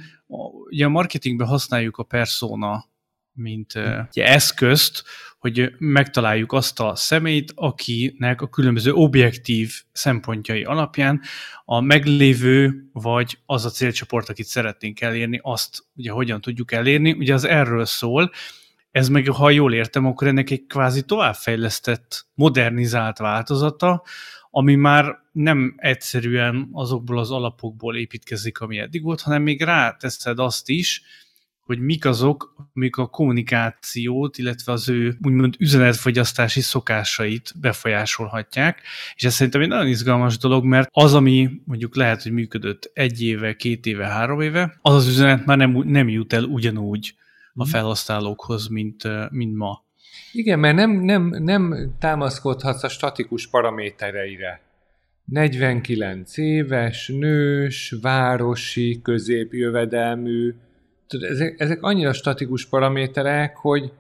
[0.69, 2.88] ugye a marketingben használjuk a persona
[3.39, 3.73] mint
[4.10, 5.04] ugye, eszközt,
[5.39, 11.21] hogy megtaláljuk azt a személyt, akinek a különböző objektív szempontjai alapján
[11.65, 17.12] a meglévő, vagy az a célcsoport, akit szeretnénk elérni, azt ugye hogyan tudjuk elérni.
[17.12, 18.32] Ugye az erről szól,
[18.91, 24.04] ez meg, ha jól értem, akkor ennek egy kvázi továbbfejlesztett, modernizált változata,
[24.52, 30.69] ami már nem egyszerűen azokból az alapokból építkezik, ami eddig volt, hanem még ráteszed azt
[30.69, 31.02] is,
[31.69, 38.82] hogy mik azok, amik a kommunikációt, illetve az ő úgymond üzenetfogyasztási szokásait befolyásolhatják,
[39.15, 43.21] és ez szerintem egy nagyon izgalmas dolog, mert az, ami mondjuk lehet, hogy működött egy
[43.21, 47.15] éve, két éve, három éve, az az üzenet már nem, nem jut el ugyanúgy
[47.53, 47.69] a mhm.
[47.69, 49.84] felhasználókhoz, mint, mint ma.
[50.32, 54.62] Igen, mert nem, nem, nem támaszkodhatsz a statikus paramétereire.
[55.25, 60.53] 49 éves, nős, városi, középjövedelmű,
[61.10, 63.91] tudod, ezek, ezek annyira statikus paraméterek, hogy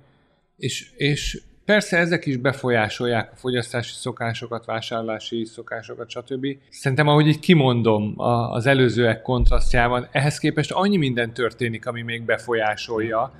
[0.57, 6.47] és, és persze ezek is befolyásolják a fogyasztási szokásokat, vásárlási szokásokat, stb.
[6.69, 8.13] Szerintem, ahogy így kimondom
[8.51, 13.33] az előzőek kontrasztjában, ehhez képest annyi minden történik, ami még befolyásolja,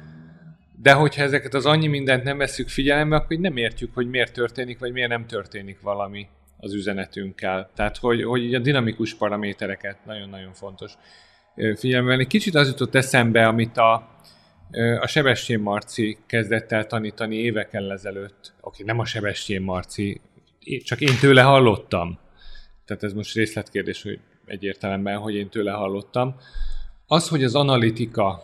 [0.81, 4.79] de hogyha ezeket az annyi mindent nem veszük figyelembe, akkor nem értjük, hogy miért történik,
[4.79, 6.27] vagy miért nem történik valami
[6.57, 7.69] az üzenetünkkel.
[7.75, 10.93] Tehát, hogy, hogy a dinamikus paramétereket nagyon-nagyon fontos
[11.75, 12.27] figyelme venni.
[12.27, 13.93] Kicsit az jutott eszembe, amit a,
[14.99, 18.53] a Sebestyén Marci kezdett el tanítani évekkel ezelőtt.
[18.61, 20.21] Oké, nem a Sebestyén Marci,
[20.83, 22.19] csak én tőle hallottam.
[22.85, 26.35] Tehát ez most részletkérdés, hogy egyértelemben, hogy én tőle hallottam.
[27.07, 28.43] Az, hogy az analitika,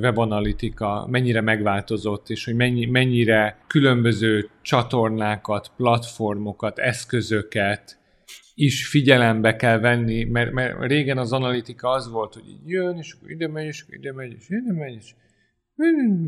[0.00, 7.98] webanalitika mennyire megváltozott, és hogy mennyi, mennyire különböző csatornákat, platformokat, eszközöket,
[8.58, 13.12] is figyelembe kell venni, mert, mert régen az analitika az volt, hogy így jön, és
[13.12, 15.14] akkor ide megy, és akkor ide megy, és ide megy, és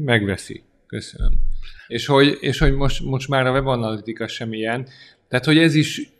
[0.05, 0.62] megveszi.
[0.87, 1.33] Köszönöm.
[1.87, 4.87] És hogy, és hogy most, most már a webanalitika sem ilyen.
[5.29, 6.11] Tehát, hogy ez is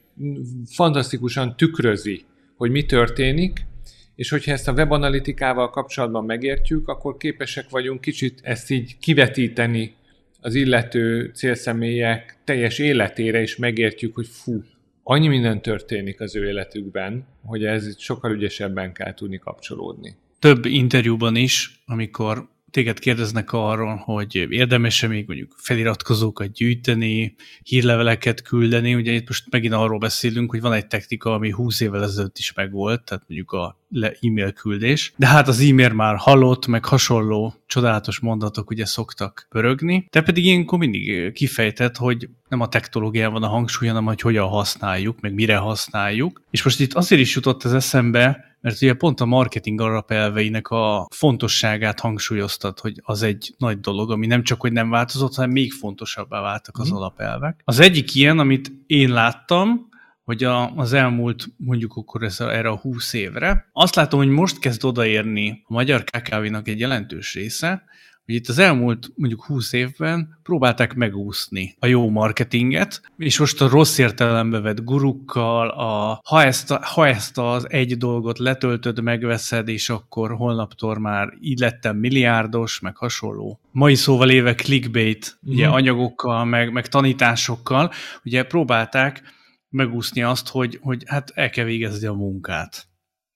[0.67, 2.25] fantasztikusan tükrözi,
[2.57, 3.67] hogy mi történik,
[4.15, 9.95] és hogyha ezt a webanalitikával kapcsolatban megértjük, akkor képesek vagyunk kicsit ezt így kivetíteni
[10.41, 14.63] az illető célszemélyek teljes életére, és megértjük, hogy fú,
[15.11, 20.17] annyi minden történik az ő életükben, hogy ez sokkal ügyesebben kell tudni kapcsolódni.
[20.39, 28.95] Több interjúban is, amikor téged kérdeznek arról, hogy érdemes-e még mondjuk feliratkozókat gyűjteni, hírleveleket küldeni,
[28.95, 32.53] ugye itt most megint arról beszélünk, hogy van egy technika, ami 20 évvel ezelőtt is
[32.53, 33.79] megvolt, tehát mondjuk a
[34.21, 40.07] e-mail küldés, de hát az e-mail már halott, meg hasonló csodálatos mondatok ugye szoktak pörögni,
[40.11, 44.49] te pedig ilyenkor mindig kifejtett, hogy nem a technológián van a hangsúly, hanem hogy hogyan
[44.49, 46.43] használjuk, meg mire használjuk.
[46.51, 51.07] És most itt azért is jutott az eszembe, mert ugye pont a marketing alapelveinek a
[51.11, 55.73] fontosságát hangsúlyoztat, hogy az egy nagy dolog, ami nem csak, hogy nem változott, hanem még
[55.73, 56.95] fontosabbá váltak az mm.
[56.95, 57.61] alapelvek.
[57.65, 59.88] Az egyik ilyen, amit én láttam,
[60.29, 64.29] hogy a, az elmúlt mondjuk akkor ez a, erre a 20 évre, azt látom, hogy
[64.29, 67.83] most kezd odaérni a magyar KKV-nak egy jelentős része,
[68.25, 73.69] hogy itt az elmúlt mondjuk 20 évben próbálták megúszni a jó marketinget, és most a
[73.69, 79.89] rossz értelembe vett gurukkal, a, ha, ezt ha ezt az egy dolgot letöltöd, megveszed, és
[79.89, 83.61] akkor holnaptól már így lettem milliárdos, meg hasonló.
[83.71, 85.53] Mai szóval éve clickbait, mm.
[85.53, 85.75] ugye mhm.
[85.75, 87.91] anyagokkal, meg, meg tanításokkal,
[88.25, 89.37] ugye próbálták
[89.69, 92.88] megúszni azt, hogy, hogy hát el kell végezni a munkát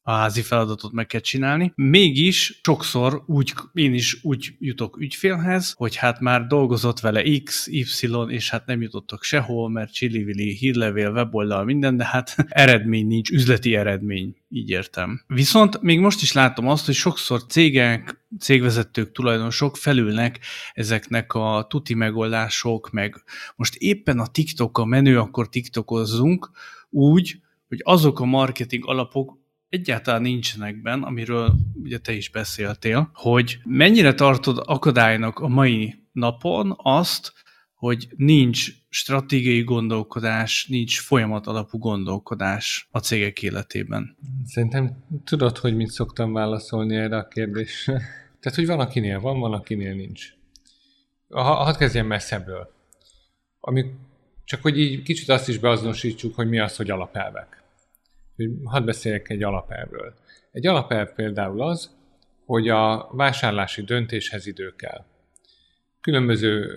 [0.04, 1.72] a házi feladatot meg kell csinálni.
[1.74, 7.86] Mégis sokszor úgy, én is úgy jutok ügyfélhez, hogy hát már dolgozott vele X, Y,
[8.28, 13.74] és hát nem jutottak sehol, mert csili hírlevél, weboldal, minden, de hát eredmény nincs, üzleti
[13.76, 15.22] eredmény, így értem.
[15.26, 20.38] Viszont még most is látom azt, hogy sokszor cégek, cégvezetők, tulajdonosok felülnek
[20.74, 23.22] ezeknek a tuti megoldások, meg
[23.56, 26.50] most éppen a TikTok a menő, akkor TikTokozzunk
[26.90, 29.40] úgy, hogy azok a marketing alapok
[29.72, 36.74] egyáltalán nincsenek benne, amiről ugye te is beszéltél, hogy mennyire tartod akadálynak a mai napon
[36.76, 37.32] azt,
[37.74, 44.16] hogy nincs stratégiai gondolkodás, nincs folyamat alapú gondolkodás a cégek életében.
[44.44, 47.92] Szerintem tudod, hogy mit szoktam válaszolni erre a kérdésre.
[48.40, 50.32] Tehát, hogy van, akinél van, van, akinél nincs.
[51.28, 52.72] Ha, hadd kezdjem messzebbről.
[53.60, 53.84] Ami,
[54.44, 57.61] csak hogy így kicsit azt is beazonosítsuk, hogy mi az, hogy alapelvek.
[58.64, 60.14] Hadd beszéljek egy alapelvről.
[60.52, 61.96] Egy alapelv például az,
[62.44, 65.04] hogy a vásárlási döntéshez idő kell.
[66.00, 66.70] Különböző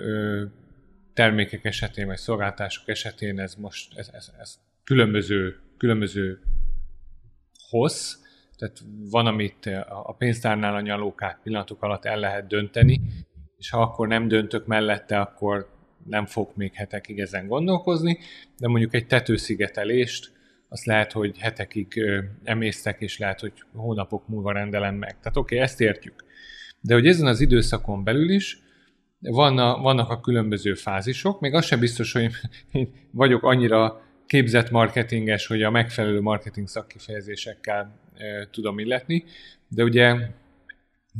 [1.13, 6.39] termékek esetén, vagy szolgáltások esetén ez most ez, ez, ez különböző, különböző
[7.69, 8.15] hossz,
[8.57, 8.77] tehát
[9.09, 13.01] van, amit a pénztárnál a nyalókát pillanatok alatt el lehet dönteni,
[13.57, 15.69] és ha akkor nem döntök mellette, akkor
[16.03, 18.17] nem fog még hetekig ezen gondolkozni,
[18.57, 20.31] de mondjuk egy tetőszigetelést,
[20.69, 22.01] azt lehet, hogy hetekig
[22.43, 25.19] emésztek, és lehet, hogy hónapok múlva rendelem meg.
[25.19, 26.23] Tehát oké, okay, ezt értjük.
[26.81, 28.59] De hogy ezen az időszakon belül is
[29.19, 32.31] van a, vannak a különböző fázisok, még az sem biztos, hogy
[32.71, 39.23] én vagyok annyira képzett marketinges, hogy a megfelelő marketing szakkifejezésekkel e, tudom illetni,
[39.67, 40.15] de ugye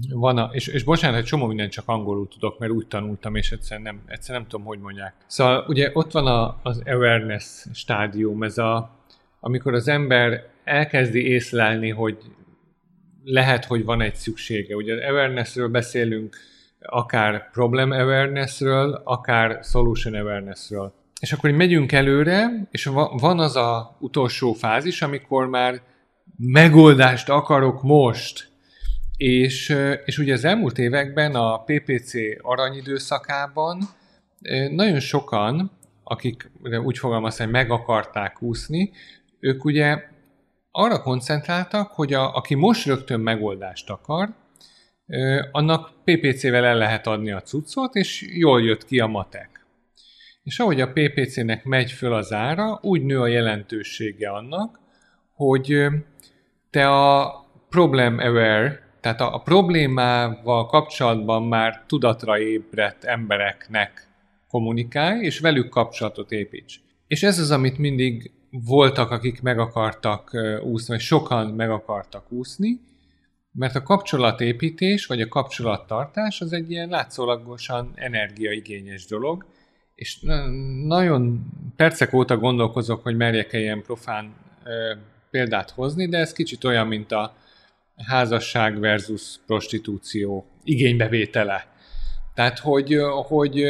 [0.09, 3.51] van a, és, és bocsánat, egy csomó mindent csak angolul tudok, mert úgy tanultam, és
[3.51, 5.13] egyszerűen nem, egyszerűen nem tudom, hogy mondják.
[5.27, 8.94] Szóval ugye ott van a, az awareness stádium, ez a,
[9.45, 12.17] amikor az ember elkezdi észlelni, hogy
[13.23, 14.75] lehet, hogy van egy szüksége.
[14.75, 16.35] Ugye az awarenessről beszélünk,
[16.79, 20.93] akár problem awarenessről, akár solution awarenessről.
[21.19, 25.81] És akkor így megyünk előre, és van az a utolsó fázis, amikor már
[26.37, 28.49] megoldást akarok most.
[29.17, 33.79] És, és ugye az elmúlt években a PPC aranyidőszakában
[34.69, 35.71] nagyon sokan,
[36.03, 36.51] akik
[36.83, 38.91] úgy fogalmaztam, hogy meg akarták úszni,
[39.39, 40.03] ők ugye
[40.71, 44.35] arra koncentráltak, hogy a, aki most rögtön megoldást akar,
[45.51, 49.65] annak PPC-vel el lehet adni a cuccot, és jól jött ki a matek.
[50.43, 54.79] És ahogy a PPC-nek megy föl az ára, úgy nő a jelentősége annak,
[55.33, 55.85] hogy
[56.69, 57.33] te a
[57.69, 64.07] problem aware, tehát a, problémával kapcsolatban már tudatra ébredt embereknek
[64.47, 66.79] kommunikálj, és velük kapcsolatot építs.
[67.07, 68.31] És ez az, amit mindig
[68.63, 70.31] voltak, akik meg akartak
[70.63, 72.79] úszni, vagy sokan meg akartak úszni,
[73.51, 79.45] mert a kapcsolatépítés, vagy a kapcsolattartás az egy ilyen látszólagosan energiaigényes dolog,
[79.95, 80.19] és
[80.85, 84.33] nagyon percek óta gondolkozok, hogy merjek-e ilyen profán
[85.29, 87.35] példát hozni, de ez kicsit olyan, mint a
[87.95, 91.67] házasság versus prostitúció igénybevétele.
[92.33, 93.63] Tehát, hogy, hogy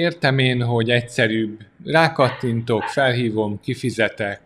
[0.00, 4.40] értem én, hogy egyszerűbb, rákattintok, felhívom, kifizetek,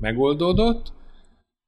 [0.00, 0.92] megoldódott,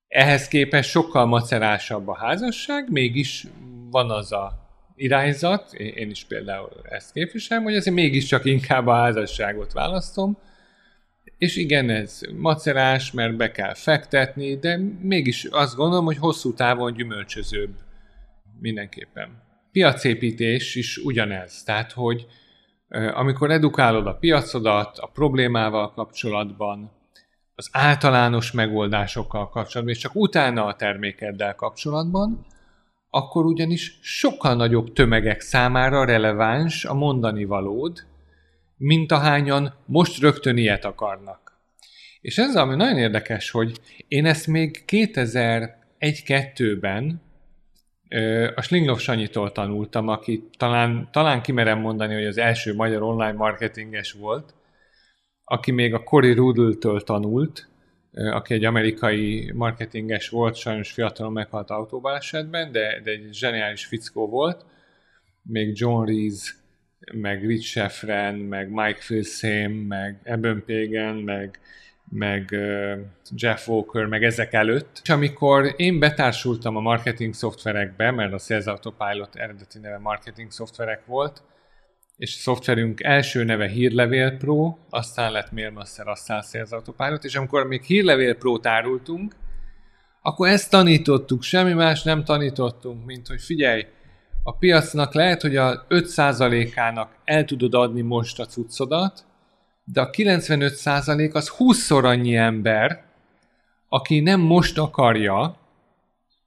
[0.09, 3.47] ehhez képest sokkal macerásabb a házasság, mégis
[3.90, 4.64] van az a
[4.97, 10.38] irányzat, én is például ezt képviselem, hogy azért mégiscsak inkább a házasságot választom,
[11.38, 16.92] és igen, ez macerás, mert be kell fektetni, de mégis azt gondolom, hogy hosszú távon
[16.92, 17.75] gyümölcsözőbb
[18.61, 19.42] mindenképpen.
[19.73, 22.27] Piacépítés is ugyanez, tehát hogy
[23.12, 26.90] amikor edukálod a piacodat a problémával kapcsolatban,
[27.55, 32.46] az általános megoldásokkal kapcsolatban, és csak utána a termékeddel kapcsolatban,
[33.11, 38.07] akkor ugyanis sokkal nagyobb tömegek számára releváns a mondani valód,
[38.77, 41.59] mint ahányan most rögtön ilyet akarnak.
[42.20, 47.20] És ez ami nagyon érdekes, hogy én ezt még 2001-2-ben
[48.55, 54.12] a Slinglov Sanyitól tanultam, aki talán, talán kimerem mondani, hogy az első magyar online marketinges
[54.12, 54.55] volt,
[55.45, 57.69] aki még a Cory Rudl-től tanult,
[58.12, 64.64] aki egy amerikai marketinges volt, sajnos fiatalon meghalt autóbalesetben, de, de egy zseniális fickó volt.
[65.42, 66.57] Még John Rees,
[67.12, 71.59] meg Rich Sheffren, meg Mike Filsame, meg Eben Pagan, meg,
[72.09, 72.57] meg
[73.31, 75.01] Jeff Walker, meg ezek előtt.
[75.03, 81.07] És amikor én betársultam a marketing szoftverekbe, mert a Sales Autopilot eredeti neve marketing szoftverek
[81.07, 81.42] volt,
[82.16, 87.66] és a szoftverünk első neve Hírlevél Pro, aztán lett Mailmaster, aztán Sales Autopilot, és amikor
[87.66, 89.35] még Hírlevél pro tárultunk,
[90.23, 93.87] akkor ezt tanítottuk, semmi más nem tanítottunk, mint hogy figyelj,
[94.42, 99.25] a piacnak lehet, hogy a 5%-ának el tudod adni most a cuccodat,
[99.92, 103.05] de a 95% az 20-szor annyi ember,
[103.88, 105.59] aki nem most akarja,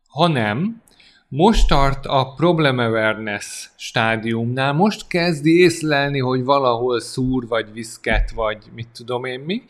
[0.08, 0.82] hanem
[1.28, 8.58] most tart a problem awareness stádiumnál, most kezdi észlelni, hogy valahol szúr, vagy viszket, vagy
[8.73, 9.62] mit tudom én mi.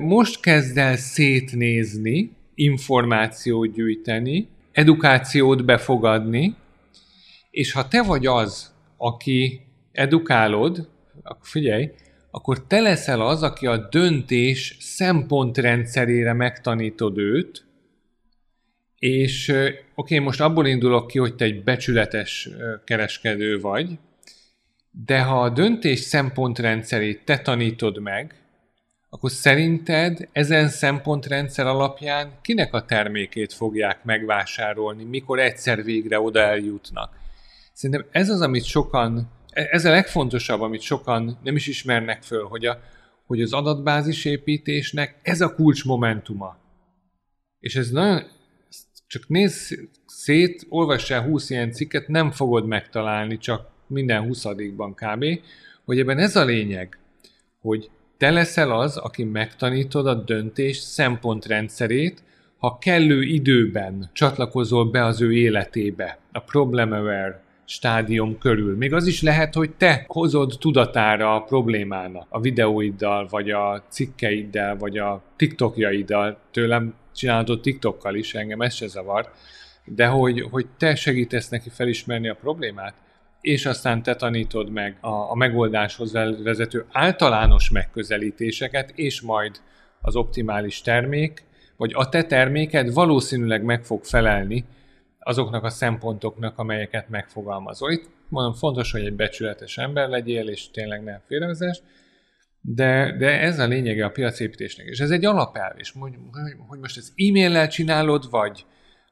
[0.00, 6.56] Most kezd el szétnézni, információt gyűjteni, edukációt befogadni,
[7.50, 9.60] és ha te vagy az, aki
[9.92, 10.88] edukálod,
[11.24, 11.90] akkor figyelj,
[12.30, 17.64] akkor te leszel az, aki a döntés szempontrendszerére megtanítod őt,
[18.98, 22.48] és oké, okay, most abból indulok ki, hogy te egy becsületes
[22.84, 23.98] kereskedő vagy,
[24.90, 28.34] de ha a döntés szempontrendszerét te tanítod meg,
[29.08, 37.16] akkor szerinted ezen szempontrendszer alapján kinek a termékét fogják megvásárolni, mikor egyszer végre oda eljutnak?
[37.72, 42.66] Szerintem ez az, amit sokan, ez a legfontosabb, amit sokan nem is ismernek föl, hogy,
[42.66, 42.80] a,
[43.26, 46.56] hogy az adatbázis építésnek ez a kulcs momentuma.
[47.60, 48.22] És ez nagyon,
[49.06, 49.72] csak nézz
[50.06, 54.44] szét, olvass el 20 ilyen cikket, nem fogod megtalálni csak minden 20
[54.94, 55.24] kb.,
[55.84, 56.98] hogy ebben ez a lényeg,
[57.60, 62.22] hogy te leszel az, aki megtanítod a döntés szempontrendszerét,
[62.58, 68.76] ha kellő időben csatlakozol be az ő életébe, a problem aware stádium körül.
[68.76, 74.76] Még az is lehet, hogy te hozod tudatára a problémának a videóiddal, vagy a cikkeiddel,
[74.76, 76.38] vagy a TikTokjaiddal.
[76.50, 79.30] Tőlem csinálod TikTokkal is, engem ez se zavar.
[79.84, 82.94] De hogy, hogy te segítesz neki felismerni a problémát,
[83.40, 86.12] és aztán te tanítod meg a, a megoldáshoz
[86.42, 89.60] vezető általános megközelítéseket, és majd
[90.00, 91.44] az optimális termék,
[91.76, 94.64] vagy a te terméked valószínűleg meg fog felelni
[95.24, 97.90] azoknak a szempontoknak, amelyeket megfogalmazol.
[97.90, 101.78] Itt mondom, fontos, hogy egy becsületes ember legyél, és tényleg ne félrevezess,
[102.60, 104.86] de, de ez a lényege a piacépítésnek.
[104.86, 106.14] És ez egy alapelv, és hogy,
[106.68, 108.64] hogy most ezt e-maillel csinálod, vagy,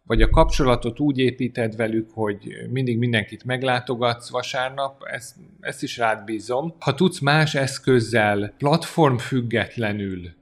[0.04, 6.24] vagy a kapcsolatot úgy építed velük, hogy mindig mindenkit meglátogatsz vasárnap, ezt, ezt is rád
[6.24, 6.74] bízom.
[6.78, 10.40] Ha tudsz más eszközzel platform függetlenül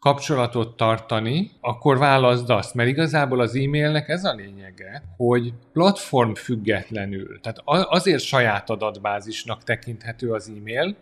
[0.00, 7.40] kapcsolatot tartani, akkor válaszd azt, mert igazából az e-mailnek ez a lényege, hogy platform függetlenül,
[7.40, 10.96] tehát azért saját adatbázisnak tekinthető az e-mail,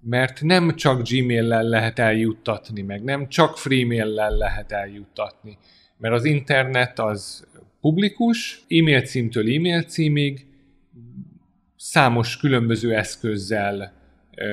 [0.00, 5.58] mert nem csak Gmail-lel lehet eljuttatni, meg nem csak Freemail-lel lehet eljuttatni,
[5.96, 7.46] mert az internet az
[7.80, 10.46] publikus, e-mail címtől e-mail címig,
[11.76, 13.97] számos különböző eszközzel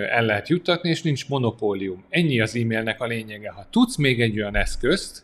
[0.10, 2.06] el lehet juttatni, és nincs monopólium.
[2.10, 3.52] Ennyi az e-mailnek a lényege.
[3.52, 5.24] Ha tudsz még egy olyan eszközt,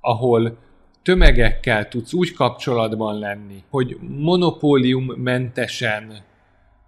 [0.00, 0.58] ahol
[1.02, 6.24] tömegekkel tudsz úgy kapcsolatban lenni, hogy monopóliummentesen,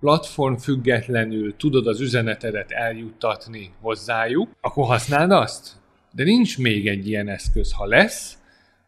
[0.01, 5.73] platform függetlenül tudod az üzenetedet eljuttatni hozzájuk, akkor használd azt.
[6.13, 7.73] De nincs még egy ilyen eszköz.
[7.73, 8.39] Ha lesz,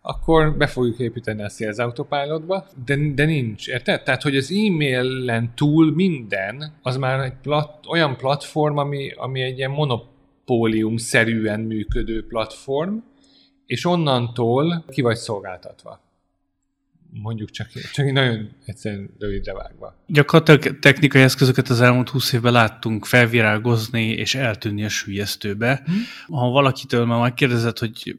[0.09, 4.03] akkor be fogjuk építeni a Sales Autopilotba, de, de nincs, érted?
[4.03, 9.59] Tehát, hogy az e-mailen túl minden, az már egy plat, olyan platform, ami, ami egy
[9.59, 12.97] ilyen monopólium-szerűen működő platform,
[13.67, 16.01] és onnantól ki vagy szolgáltatva.
[17.11, 19.97] Mondjuk csak, csak nagyon egyszerűen rövidre vágva.
[20.07, 25.83] Gyakorlatilag technikai eszközöket az elmúlt 20 évben láttunk felvirágozni és eltűnni a sülyeztőbe.
[25.85, 25.95] Hmm.
[26.39, 28.17] Ha valakitől már megkérdezett, hogy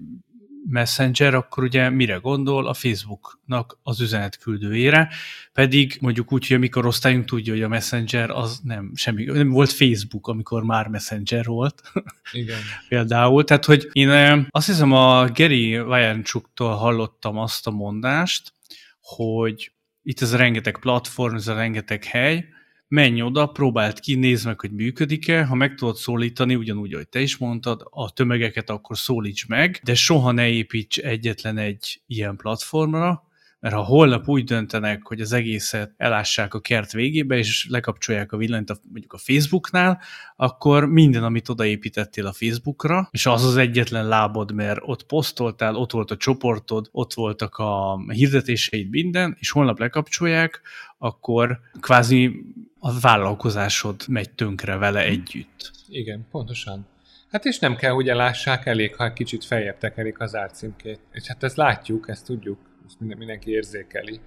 [0.69, 2.67] Messenger, akkor ugye mire gondol?
[2.67, 5.09] A Facebooknak az üzenetküldőjére,
[5.53, 9.71] pedig mondjuk úgy, hogy a mikorosztályunk tudja, hogy a Messenger az nem semmi, nem volt
[9.71, 11.91] Facebook, amikor már Messenger volt.
[12.31, 12.59] Igen.
[12.89, 18.53] Például, tehát hogy én azt hiszem a Gary Vaynerchuktól hallottam azt a mondást,
[19.01, 19.71] hogy
[20.03, 22.45] itt ez a rengeteg platform, ez a rengeteg hely,
[22.87, 27.19] menj oda, próbáld ki, nézd meg, hogy működik-e, ha meg tudod szólítani, ugyanúgy, ahogy te
[27.19, 33.27] is mondtad, a tömegeket akkor szólíts meg, de soha ne építs egyetlen egy ilyen platformra,
[33.59, 38.37] mert ha holnap úgy döntenek, hogy az egészet elássák a kert végébe, és lekapcsolják a
[38.37, 40.01] villanyt a, mondjuk a Facebooknál,
[40.35, 45.91] akkor minden, amit odaépítettél a Facebookra, és az az egyetlen lábod, mert ott posztoltál, ott
[45.91, 50.61] volt a csoportod, ott voltak a hirdetéseid, minden, és holnap lekapcsolják,
[50.97, 52.43] akkor kvázi
[52.79, 55.71] a vállalkozásod megy tönkre vele együtt.
[55.89, 56.87] Igen, pontosan.
[57.31, 60.99] Hát és nem kell, hogy elássák, elég, ha kicsit feljebb tekerik az árcímkét.
[61.11, 64.19] És hát ezt látjuk, ezt tudjuk, ezt mindenki érzékeli.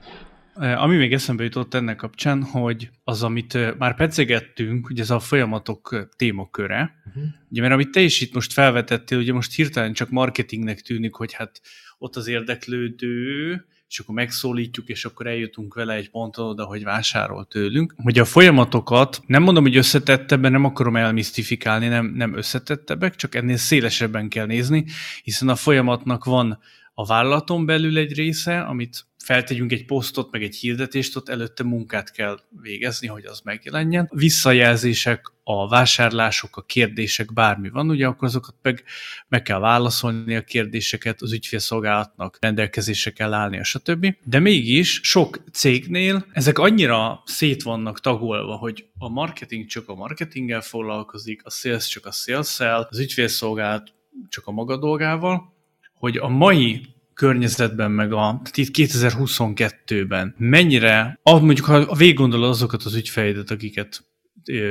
[0.54, 6.08] Ami még eszembe jutott ennek kapcsán, hogy az, amit már pedzegettünk, ugye ez a folyamatok
[6.16, 7.22] témaköre, uh-huh.
[7.50, 11.32] ugye mert amit te is itt most felvetettél, ugye most hirtelen csak marketingnek tűnik, hogy
[11.32, 11.60] hát
[11.98, 17.44] ott az érdeklődő, és akkor megszólítjuk, és akkor eljutunk vele egy ponton oda, hogy vásárol
[17.44, 17.94] tőlünk.
[17.96, 23.56] Hogy a folyamatokat, nem mondom, hogy összetettebben, nem akarom elmisztifikálni, nem, nem összetettebbek, csak ennél
[23.56, 24.84] szélesebben kell nézni,
[25.22, 26.58] hiszen a folyamatnak van
[26.94, 32.12] a vállalaton belül egy része, amit feltegyünk egy posztot, meg egy hirdetést, ott előtte munkát
[32.12, 34.08] kell végezni, hogy az megjelenjen.
[34.12, 38.84] Visszajelzések, a vásárlások, a kérdések, bármi van, ugye, akkor azokat meg,
[39.28, 44.14] meg kell válaszolni a kérdéseket, az ügyfélszolgálatnak rendelkezésre kell állni, a stb.
[44.24, 50.60] De mégis sok cégnél ezek annyira szét vannak tagolva, hogy a marketing csak a marketinggel
[50.60, 52.56] foglalkozik, a sales csak a sales
[52.88, 53.92] az ügyfélszolgálat
[54.28, 55.54] csak a maga dolgával,
[55.94, 62.82] hogy a mai környezetben, meg a itt 2022-ben mennyire, ah, mondjuk ha végig gondolod azokat
[62.82, 64.04] az ügyfejdet, akiket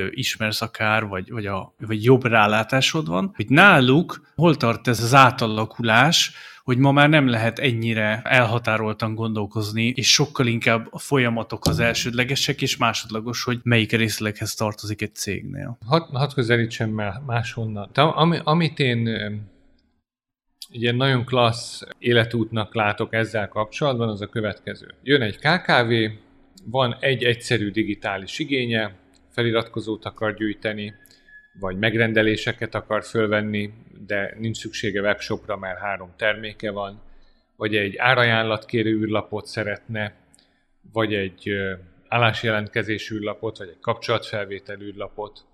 [0.10, 5.14] ismersz akár, vagy, vagy, a, vagy jobb rálátásod van, hogy náluk hol tart ez az
[5.14, 6.32] átalakulás,
[6.64, 12.62] hogy ma már nem lehet ennyire elhatároltan gondolkozni, és sokkal inkább a folyamatok az elsődlegesek,
[12.62, 15.78] és másodlagos, hogy melyik részleghez tartozik egy cégnél.
[15.86, 17.90] Hadd had közelítsem máshonnan.
[17.94, 19.08] De ami, amit én
[20.72, 24.94] ilyen nagyon klassz életútnak látok ezzel kapcsolatban, az a következő.
[25.04, 25.94] Jön egy KKV,
[26.66, 28.94] van egy egyszerű digitális igénye,
[29.30, 30.94] feliratkozót akar gyűjteni,
[31.60, 33.74] vagy megrendeléseket akar fölvenni,
[34.08, 37.02] de nincs szüksége webshopra, mert három terméke van,
[37.56, 40.14] vagy egy árajánlatkérő űrlapot szeretne,
[40.92, 41.54] vagy egy
[42.08, 45.46] állásjelentkezés űrlapot, vagy egy kapcsolatfelvétel űrlapot,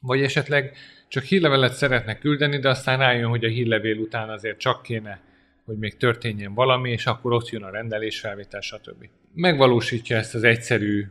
[0.00, 0.76] vagy esetleg
[1.08, 5.20] csak hírlevelet szeretne küldeni, de aztán rájön, hogy a hírlevél után azért csak kéne,
[5.64, 9.08] hogy még történjen valami, és akkor ott jön a rendelésfelvétel, stb.
[9.34, 11.06] Megvalósítja ezt az egyszerű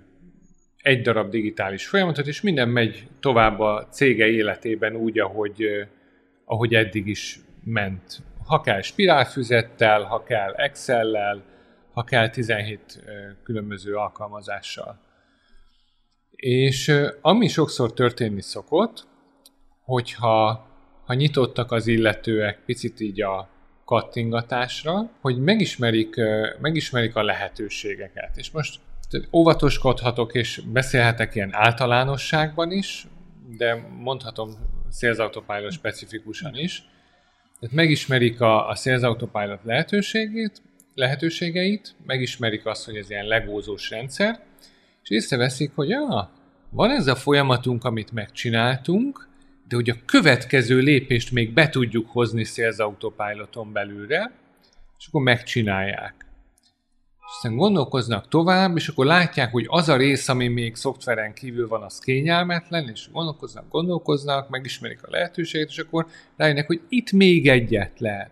[0.78, 5.66] egy darab digitális folyamatot, és minden megy tovább a cége életében úgy, ahogy,
[6.46, 8.22] ahogy eddig is ment.
[8.46, 11.44] Ha kell spirálfüzettel, ha kell Excel-lel,
[11.92, 13.04] ha kell 17
[13.44, 15.07] különböző alkalmazással.
[16.38, 19.08] És ami sokszor történni szokott,
[19.84, 20.68] hogyha
[21.06, 23.50] ha nyitottak az illetőek picit így a
[23.86, 26.16] kattingatásra, hogy megismerik,
[26.60, 28.38] megismerik a lehetőségeket.
[28.38, 28.80] És most
[29.32, 33.08] óvatoskodhatok és beszélhetek ilyen általánosságban is,
[33.58, 34.52] de mondhatom
[34.92, 36.84] Sales Autopilot specifikusan is.
[37.60, 40.62] Tehát megismerik a, a Sales Autopilot lehetőségét,
[40.94, 44.40] lehetőségeit, megismerik azt, hogy ez ilyen legózós rendszer,
[45.08, 46.32] és észreveszik, hogy ja,
[46.70, 49.28] van ez a folyamatunk, amit megcsináltunk,
[49.68, 54.32] de hogy a következő lépést még be tudjuk hozni Sales Autopiloton belülre,
[54.98, 56.28] és akkor megcsinálják
[57.30, 61.84] aztán gondolkoznak tovább, és akkor látják, hogy az a rész, ami még szoftveren kívül van,
[61.84, 68.00] az kényelmetlen, és gondolkoznak, gondolkoznak, megismerik a lehetőséget, és akkor rájönnek, hogy itt még egyet
[68.00, 68.32] lehet.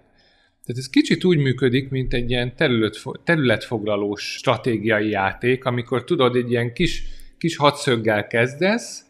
[0.65, 6.51] Tehát ez kicsit úgy működik, mint egy ilyen terület, területfoglalós stratégiai játék, amikor tudod, egy
[6.51, 7.03] ilyen kis,
[7.37, 9.05] kis hadszöggel kezdesz,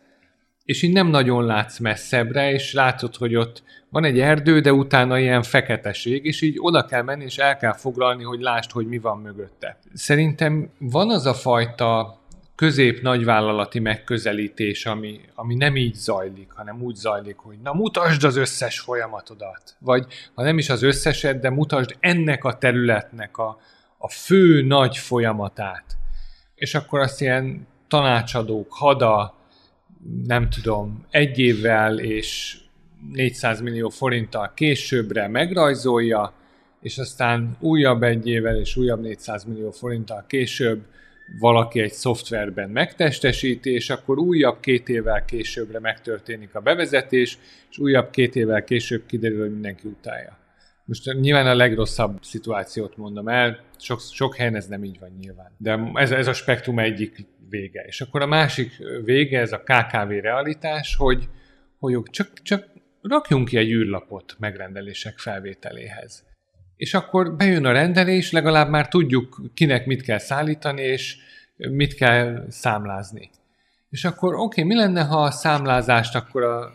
[0.63, 5.19] és így nem nagyon látsz messzebbre, és látod, hogy ott van egy erdő, de utána
[5.19, 8.97] ilyen feketeség, és így oda kell menni, és el kell foglalni, hogy lásd, hogy mi
[8.97, 9.79] van mögötte.
[9.93, 12.19] Szerintem van az a fajta
[12.55, 18.35] közép nagyvállalati megközelítés, ami, ami nem így zajlik, hanem úgy zajlik, hogy na mutasd az
[18.35, 19.75] összes folyamatodat.
[19.79, 23.59] Vagy ha nem is az összeset, de mutasd ennek a területnek a,
[23.97, 25.97] a fő nagy folyamatát.
[26.55, 29.35] És akkor azt ilyen tanácsadók, hada,
[30.23, 32.57] nem tudom, egy évvel és
[33.11, 36.33] 400 millió forinttal későbbre megrajzolja,
[36.81, 40.85] és aztán újabb egy évvel és újabb 400 millió forinttal később
[41.39, 47.37] valaki egy szoftverben megtestesíti, és akkor újabb két évvel későbbre megtörténik a bevezetés,
[47.69, 50.37] és újabb két évvel később kiderül, hogy mindenki utálja.
[50.85, 55.51] Most nyilván a legrosszabb szituációt mondom el, sok, sok helyen ez nem így van nyilván.
[55.57, 57.81] De ez, ez a spektrum egyik vége.
[57.81, 58.71] És akkor a másik
[59.03, 61.29] vége, ez a KKV realitás, hogy,
[61.79, 62.67] hogy csak, csak
[63.01, 66.23] rakjunk ki egy űrlapot megrendelések felvételéhez.
[66.77, 71.17] És akkor bejön a rendelés, legalább már tudjuk, kinek mit kell szállítani, és
[71.57, 73.29] mit kell számlázni.
[73.89, 76.73] És akkor oké, okay, mi lenne, ha a számlázást akkor a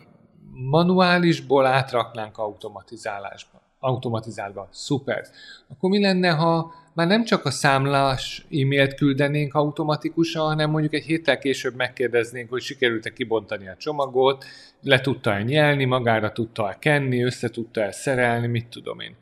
[0.52, 3.60] manuálisból átraknánk automatizálásba?
[3.78, 4.68] Automatizálva.
[4.72, 5.24] Szuper.
[5.68, 11.04] Akkor mi lenne, ha már nem csak a számlás e-mailt küldenénk automatikusan, hanem mondjuk egy
[11.04, 14.44] héttel később megkérdeznénk, hogy sikerült-e kibontani a csomagot,
[14.82, 19.16] le tudta-e nyelni, magára tudta-e kenni, össze tudta-e szerelni, mit tudom én.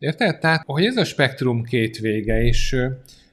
[0.00, 0.38] Érted?
[0.38, 2.76] Tehát, hogy ez a spektrum két vége, és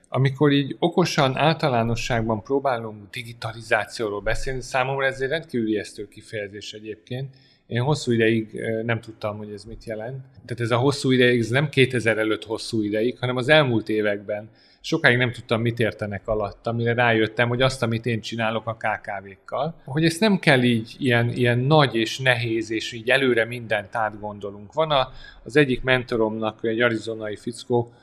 [0.10, 7.36] amikor így okosan, általánosságban próbálunk digitalizációról beszélni, számomra ez egy rendkívül ijesztő kifejezés egyébként,
[7.68, 10.20] én hosszú ideig nem tudtam, hogy ez mit jelent.
[10.32, 14.50] Tehát ez a hosszú ideig, ez nem 2000 előtt hosszú ideig, hanem az elmúlt években.
[14.88, 19.82] Sokáig nem tudtam, mit értenek alatt, amire rájöttem, hogy azt, amit én csinálok a KKV-kkal,
[19.86, 24.74] hogy ezt nem kell így ilyen, ilyen nagy és nehéz, és így előre mindent átgondolunk.
[24.74, 25.12] Van a,
[25.44, 27.94] az egyik mentoromnak, egy arizonai fickó,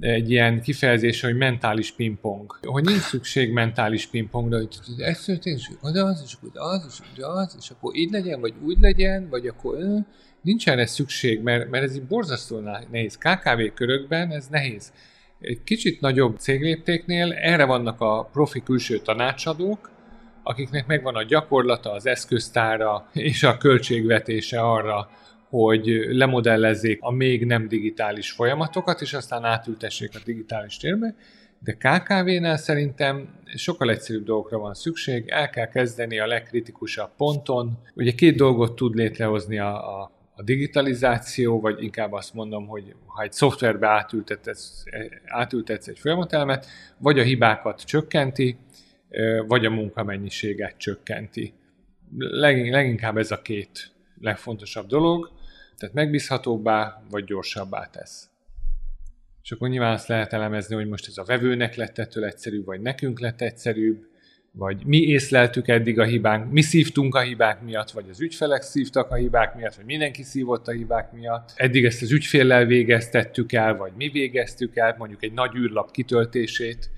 [0.00, 2.58] egy ilyen kifejezés, hogy mentális pingpong.
[2.62, 6.98] Hogy nincs szükség mentális pingpongra, hogy ez történik, és oda az, és akkor az, és
[7.16, 9.76] oda az, és akkor így legyen, vagy úgy legyen, vagy akkor
[10.40, 12.58] nincs erre szükség, mert, mert ez így borzasztó
[12.90, 13.18] nehéz.
[13.18, 14.92] KKV körökben ez nehéz.
[15.40, 19.90] Egy kicsit nagyobb cégléptéknél erre vannak a profi külső tanácsadók,
[20.42, 25.10] akiknek megvan a gyakorlata, az eszköztára és a költségvetése arra,
[25.48, 31.14] hogy lemodellezzék a még nem digitális folyamatokat, és aztán átültessék a digitális térbe,
[31.58, 37.78] De KKV-nál szerintem sokkal egyszerűbb dolgokra van szükség, el kell kezdeni a legkritikusabb ponton.
[37.94, 43.22] Ugye két dolgot tud létrehozni a, a a digitalizáció, vagy inkább azt mondom, hogy ha
[43.22, 44.84] egy szoftverbe átültetsz,
[45.26, 46.66] átültetsz egy folyamatelmet,
[46.98, 48.56] vagy a hibákat csökkenti,
[49.46, 51.52] vagy a munkamennyiséget csökkenti.
[52.16, 55.30] Leginkább ez a két legfontosabb dolog,
[55.76, 58.28] tehát megbízhatóbbá vagy gyorsabbá tesz.
[59.42, 62.80] És akkor nyilván azt lehet elemezni, hogy most ez a vevőnek lett ettől egyszerűbb, vagy
[62.80, 64.06] nekünk lett egyszerűbb,
[64.56, 69.10] vagy mi észleltük eddig a hibánk, mi szívtunk a hibák miatt, vagy az ügyfelek szívtak
[69.10, 71.52] a hibák miatt, vagy mindenki szívott a hibák miatt.
[71.54, 76.90] Eddig ezt az ügyféllel végeztettük el, vagy mi végeztük el, mondjuk egy nagy űrlap kitöltését.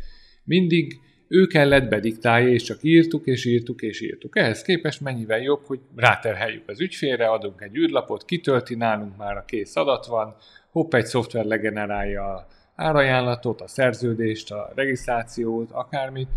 [0.44, 4.36] Mindig ő kellett bediktálja, és csak írtuk, és írtuk, és írtuk.
[4.36, 9.44] Ehhez képest mennyivel jobb, hogy ráterheljük az ügyfélre, adunk egy űrlapot, kitölti, nálunk már a
[9.44, 10.36] kész adat van,
[10.70, 16.28] hopp, egy szoftver legenerálja a árajánlatot, a szerződést, a regisztrációt, akármit,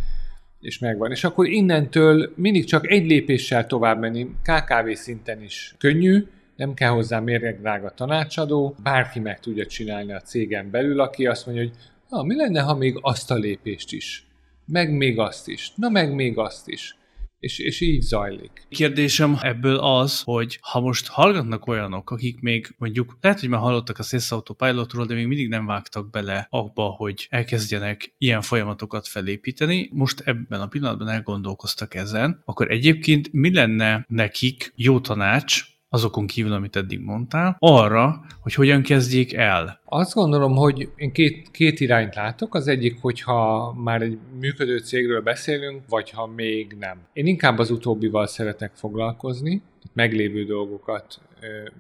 [0.62, 1.12] és megvan.
[1.12, 5.76] És akkor innentől mindig csak egy lépéssel tovább menni, KKV szinten is.
[5.78, 11.46] Könnyű, nem kell hozzá drága tanácsadó, bárki meg tudja csinálni a cégen belül, aki azt
[11.46, 11.74] mondja, hogy
[12.10, 14.26] ah, mi lenne, ha még azt a lépést is,
[14.66, 16.99] meg még azt is, na meg még azt is
[17.40, 18.66] és, és így zajlik.
[18.70, 24.00] Kérdésem ebből az, hogy ha most hallgatnak olyanok, akik még mondjuk, lehet, hogy már hallottak
[24.00, 29.90] a Sales Autopilotról, de még mindig nem vágtak bele abba, hogy elkezdjenek ilyen folyamatokat felépíteni,
[29.94, 36.54] most ebben a pillanatban elgondolkoztak ezen, akkor egyébként mi lenne nekik jó tanács, azokon kívül,
[36.54, 39.82] amit eddig mondtál, arra, hogy hogyan kezdjék el.
[39.86, 42.56] Azt gondolom, hogy én két, két irányt látok.
[42.56, 46.98] Az egyik, hogyha már egy működő cégről beszélünk, vagy ha még nem.
[47.14, 49.62] Én inkább az utóbbival szeretek foglalkozni,
[49.94, 51.22] meglévő dolgokat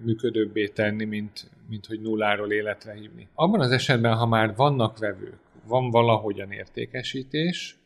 [0.03, 3.27] működőbbé tenni, mint, mint hogy nulláról életre hívni.
[3.33, 7.77] Abban az esetben, ha már vannak vevők, van valahogyan értékesítés,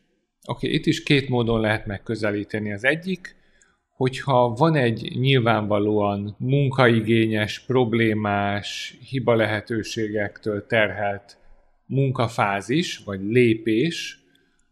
[0.46, 2.72] oké, okay, itt is két módon lehet megközelíteni.
[2.72, 3.36] Az egyik,
[3.96, 11.38] hogyha van egy nyilvánvalóan munkaigényes, problémás, hiba lehetőségektől terhelt
[11.86, 14.18] munkafázis, vagy lépés,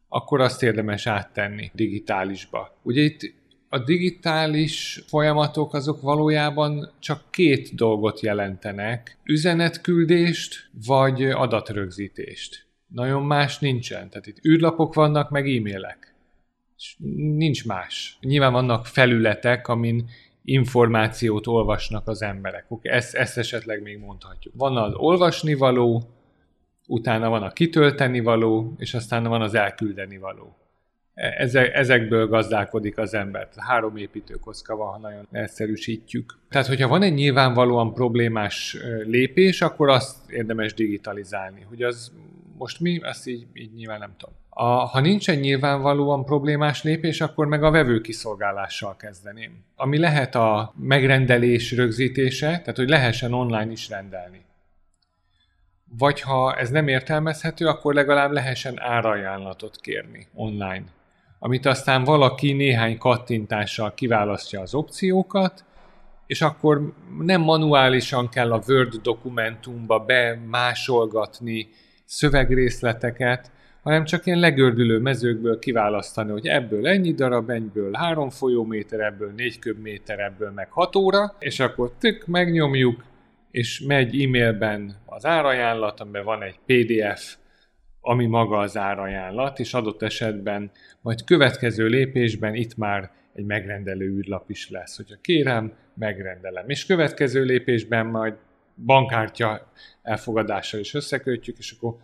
[0.08, 2.78] akkor azt érdemes áttenni digitálisba.
[2.82, 3.34] Ugye itt
[3.68, 12.66] a digitális folyamatok azok valójában csak két dolgot jelentenek, üzenetküldést vagy adatrögzítést.
[12.86, 14.10] Nagyon más nincsen.
[14.10, 16.11] Tehát itt űrlapok vannak, meg e-mailek
[17.36, 18.18] nincs más.
[18.20, 20.08] Nyilván vannak felületek, amin
[20.44, 22.66] információt olvasnak az emberek.
[22.82, 24.54] Ezt, ezt esetleg még mondhatjuk.
[24.56, 26.02] Van az olvasni való,
[26.86, 30.56] utána van a kitölteni való, és aztán van az elküldeni való.
[31.14, 33.48] Ezek, ezekből gazdálkodik az ember.
[33.56, 36.38] Három építőkocka van, ha nagyon egyszerűsítjük.
[36.48, 41.60] Tehát, hogyha van egy nyilvánvalóan problémás lépés, akkor azt érdemes digitalizálni.
[41.68, 42.12] Hogy az
[42.58, 44.34] most mi, azt így, így nyilván nem tudom.
[44.54, 49.64] A, ha nincsen nyilvánvalóan problémás lépés, akkor meg a vevő kiszolgálással kezdeném.
[49.76, 54.44] Ami lehet a megrendelés rögzítése, tehát hogy lehessen online is rendelni.
[55.98, 60.84] Vagy ha ez nem értelmezhető, akkor legalább lehessen árajánlatot kérni online.
[61.38, 65.64] Amit aztán valaki néhány kattintással kiválasztja az opciókat,
[66.26, 71.68] és akkor nem manuálisan kell a Word dokumentumba bemásolgatni
[72.04, 73.50] szövegrészleteket,
[73.82, 79.58] hanem csak ilyen legördülő mezőkből kiválasztani, hogy ebből ennyi darab, ennyiből három folyóméter, ebből négy
[79.58, 83.04] köbméter, ebből meg hat óra, és akkor tök megnyomjuk,
[83.50, 87.36] és megy e-mailben az árajánlat, amiben van egy PDF,
[88.00, 90.70] ami maga az árajánlat, és adott esetben
[91.00, 96.68] majd következő lépésben itt már egy megrendelő űrlap is lesz, hogyha kérem, megrendelem.
[96.68, 98.34] És következő lépésben majd
[98.84, 99.72] bankkártya
[100.02, 101.96] elfogadással is összekötjük, és akkor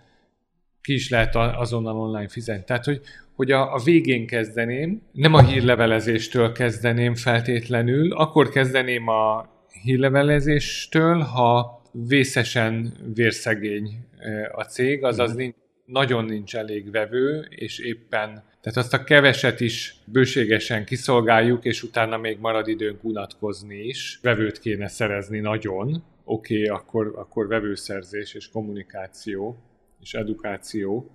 [0.81, 2.65] ki is lehet azonnal online fizetni.
[2.65, 3.01] Tehát, hogy,
[3.35, 9.49] hogy a, a végén kezdeném, nem a hírlevelezéstől kezdeném feltétlenül, akkor kezdeném a
[9.83, 14.07] hírlevelezéstől, ha vészesen vérszegény
[14.53, 15.55] a cég, azaz nincs,
[15.85, 22.17] nagyon nincs elég vevő, és éppen, tehát azt a keveset is bőségesen kiszolgáljuk, és utána
[22.17, 24.19] még marad időnk unatkozni is.
[24.23, 29.57] Vevőt kéne szerezni nagyon, oké, okay, akkor, akkor vevőszerzés és kommunikáció
[30.01, 31.11] és edukáció,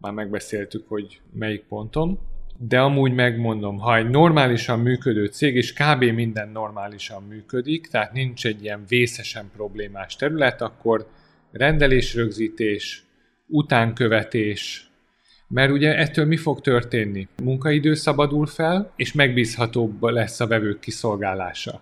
[0.00, 2.18] már megbeszéltük, hogy melyik ponton,
[2.58, 6.04] de amúgy megmondom, ha egy normálisan működő cég, és kb.
[6.04, 11.06] minden normálisan működik, tehát nincs egy ilyen vészesen problémás terület, akkor
[11.50, 13.04] rendelésrögzítés,
[13.46, 14.90] utánkövetés,
[15.48, 17.28] mert ugye ettől mi fog történni?
[17.42, 21.80] Munkaidő szabadul fel, és megbízhatóbb lesz a vevők kiszolgálása.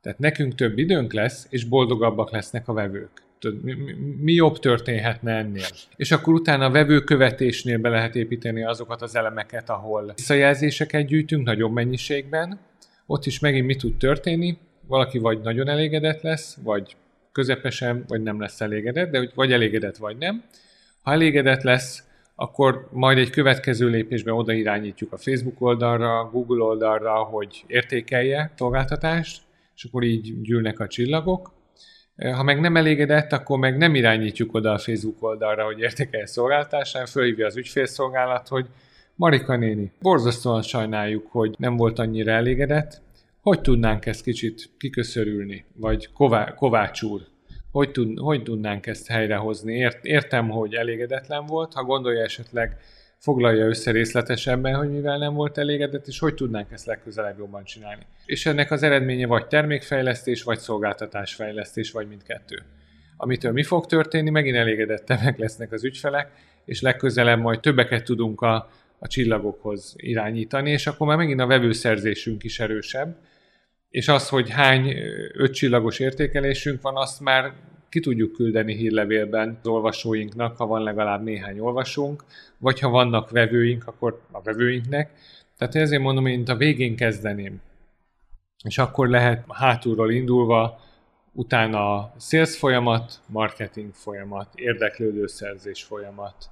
[0.00, 3.21] Tehát nekünk több időnk lesz, és boldogabbak lesznek a vevők.
[3.62, 5.66] Mi, mi, mi jobb történhetne ennél?
[5.96, 11.72] És akkor utána a vevőkövetésnél be lehet építeni azokat az elemeket, ahol visszajelzéseket gyűjtünk nagyobb
[11.72, 12.58] mennyiségben.
[13.06, 14.58] Ott is megint mi tud történni?
[14.86, 16.96] Valaki vagy nagyon elégedett lesz, vagy
[17.32, 20.44] közepesen, vagy nem lesz elégedett, de vagy elégedett, vagy nem.
[21.02, 27.14] Ha elégedett lesz, akkor majd egy következő lépésben oda irányítjuk a Facebook oldalra, Google oldalra,
[27.14, 29.42] hogy értékelje szolgáltatást,
[29.76, 31.52] és akkor így gyűlnek a csillagok.
[32.16, 37.06] Ha meg nem elégedett, akkor meg nem irányítjuk oda a Facebook oldalra, hogy értékelje szolgáltatásán,
[37.06, 38.66] fölhívja az ügyfélszolgálat, hogy
[39.14, 43.02] Marika néni, borzasztóan sajnáljuk, hogy nem volt annyira elégedett,
[43.40, 47.20] hogy tudnánk ezt kicsit kiköszörülni, vagy ková, Kovács úr,
[47.70, 49.74] hogy, tud, hogy tudnánk ezt helyrehozni.
[49.74, 52.76] Ért, értem, hogy elégedetlen volt, ha gondolja esetleg
[53.22, 58.02] foglalja össze részletesebben, hogy mivel nem volt elégedett, és hogy tudnánk ezt legközelebb jobban csinálni.
[58.26, 62.62] És ennek az eredménye vagy termékfejlesztés, vagy szolgáltatásfejlesztés, vagy mindkettő.
[63.16, 66.30] Amitől mi fog történni, megint elégedettebbek lesznek az ügyfelek,
[66.64, 68.68] és legközelebb majd többeket tudunk a,
[68.98, 73.16] a csillagokhoz irányítani, és akkor már megint a vevőszerzésünk is erősebb,
[73.90, 74.96] és az, hogy hány
[75.32, 77.52] ötcsillagos értékelésünk van, azt már
[77.92, 82.24] ki tudjuk küldeni hírlevélben az olvasóinknak, ha van legalább néhány olvasónk,
[82.58, 85.10] vagy ha vannak vevőink, akkor a vevőinknek.
[85.56, 87.60] Tehát ezért mondom, én a végén kezdeném.
[88.64, 90.80] És akkor lehet hátulról indulva,
[91.32, 96.50] utána sales folyamat, marketing folyamat, érdeklődőszerzés folyamat,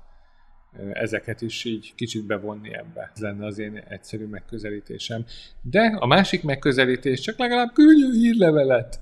[0.92, 3.10] ezeket is így kicsit bevonni ebbe.
[3.14, 5.24] Ez lenne az én egyszerű megközelítésem.
[5.62, 9.00] De a másik megközelítés csak legalább küldjön hírlevelet.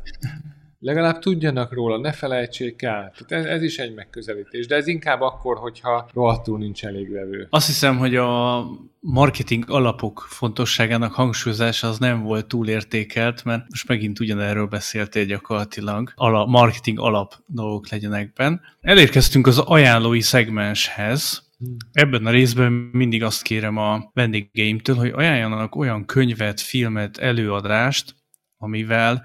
[0.81, 3.13] Legalább tudjanak róla, ne felejtsék el.
[3.17, 7.47] Tehát ez, ez is egy megközelítés, de ez inkább akkor, hogyha rohadtul nincs elég vevő.
[7.51, 8.65] Azt hiszem, hogy a
[9.01, 16.13] marketing alapok fontosságának hangsúlyozása az nem volt túl értékelt, mert most megint ugyanerről beszéltél gyakorlatilag,
[16.15, 18.61] a marketing alap dolgok legyenek benne.
[18.81, 21.47] Elérkeztünk az ajánlói szegmenshez,
[21.93, 28.15] Ebben a részben mindig azt kérem a vendégeimtől, hogy ajánljanak olyan könyvet, filmet, előadást,
[28.59, 29.23] amivel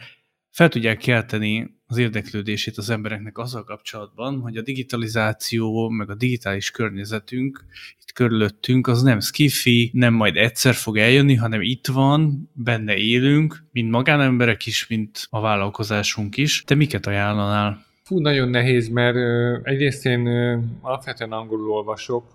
[0.54, 6.72] fel tudják kelteni az érdeklődését az embereknek azzal kapcsolatban, hogy a digitalizáció, meg a digitális
[6.72, 7.66] környezetünk
[8.02, 13.64] itt körülöttünk, az nem skifi, nem majd egyszer fog eljönni, hanem itt van, benne élünk,
[13.72, 16.64] mind magánemberek is, mint a vállalkozásunk is.
[16.64, 17.86] Te miket ajánlanál?
[18.14, 22.26] Fú, nagyon nehéz, mert ö, egyrészt én ö, alapvetően angolul olvasok,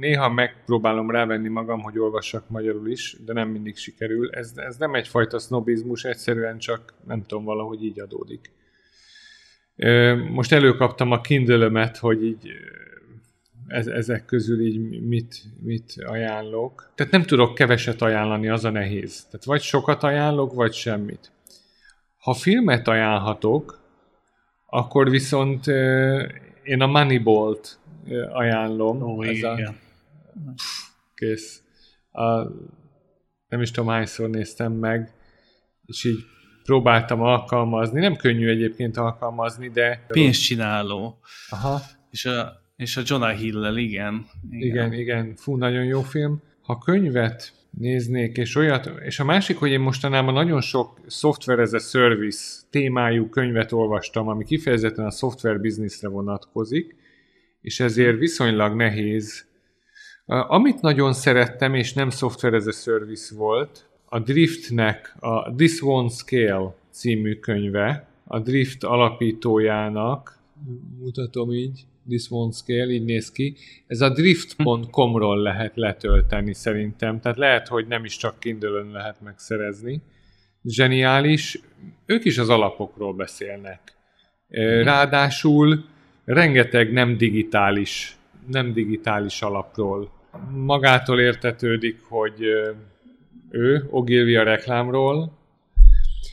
[0.00, 4.30] néha megpróbálom rávenni magam, hogy olvassak magyarul is, de nem mindig sikerül.
[4.30, 8.52] Ez, ez nem egyfajta sznobizmus, egyszerűen csak nem tudom, valahogy így adódik.
[9.76, 12.48] Ö, most előkaptam a kindle hogy így
[13.66, 16.92] ez, ezek közül így mit, mit ajánlok.
[16.94, 19.24] Tehát nem tudok keveset ajánlani, az a nehéz.
[19.24, 21.32] Tehát vagy sokat ajánlok, vagy semmit.
[22.18, 23.83] Ha filmet ajánlhatok,
[24.74, 25.66] akkor viszont
[26.62, 27.78] én a Moneyball-t
[28.32, 29.02] ajánlom.
[29.02, 29.66] Ó, ez igen.
[29.66, 29.74] A...
[31.14, 31.62] Kész.
[32.10, 32.42] A,
[33.48, 35.12] nem is tudom hányszor néztem meg,
[35.86, 36.18] és így
[36.62, 38.00] próbáltam alkalmazni.
[38.00, 40.04] Nem könnyű egyébként alkalmazni, de...
[40.06, 41.18] Pénzcsináló.
[41.48, 41.80] Aha.
[42.10, 44.26] És a, és a Jonah Hill-lel, igen.
[44.50, 44.68] igen.
[44.68, 45.34] Igen, igen.
[45.36, 46.42] Fú, nagyon jó film.
[46.62, 51.72] Ha könyvet néznék, és olyat, és a másik, hogy én mostanában nagyon sok software as
[51.72, 56.96] a service témájú könyvet olvastam, ami kifejezetten a software businessre vonatkozik,
[57.60, 59.46] és ezért viszonylag nehéz.
[60.26, 66.12] Amit nagyon szerettem, és nem software as a service volt, a Driftnek a This Won't
[66.12, 70.38] Scale című könyve, a Drift alapítójának,
[70.98, 73.56] mutatom így, This Won't Scale, így néz ki.
[73.86, 80.02] Ez a drift.com-ról lehet letölteni szerintem, tehát lehet, hogy nem is csak kindle lehet megszerezni.
[80.64, 81.60] Zseniális.
[82.06, 83.80] Ők is az alapokról beszélnek.
[84.82, 85.84] Ráadásul
[86.24, 90.10] rengeteg nem digitális, nem digitális alapról.
[90.50, 92.40] Magától értetődik, hogy
[93.50, 95.38] ő, Ogilvy a reklámról.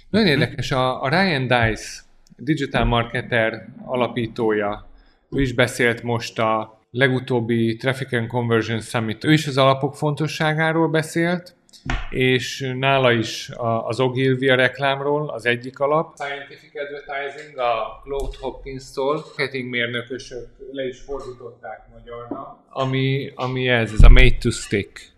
[0.09, 2.01] Nagyon érdekes, a, a Ryan Dice,
[2.37, 4.90] digital marketer alapítója,
[5.35, 9.23] ő is beszélt most a legutóbbi Traffic and Conversion Summit.
[9.23, 11.55] Ő is az alapok fontosságáról beszélt,
[12.09, 13.49] és nála is
[13.83, 16.13] az Ogilvy a reklámról, az egyik alap.
[16.15, 24.03] Scientific Advertising a Claude Hopkins-tól, marketing mérnökösök le is fordították magyarra, ami, ami ez, ez
[24.03, 25.09] a Made to Stick.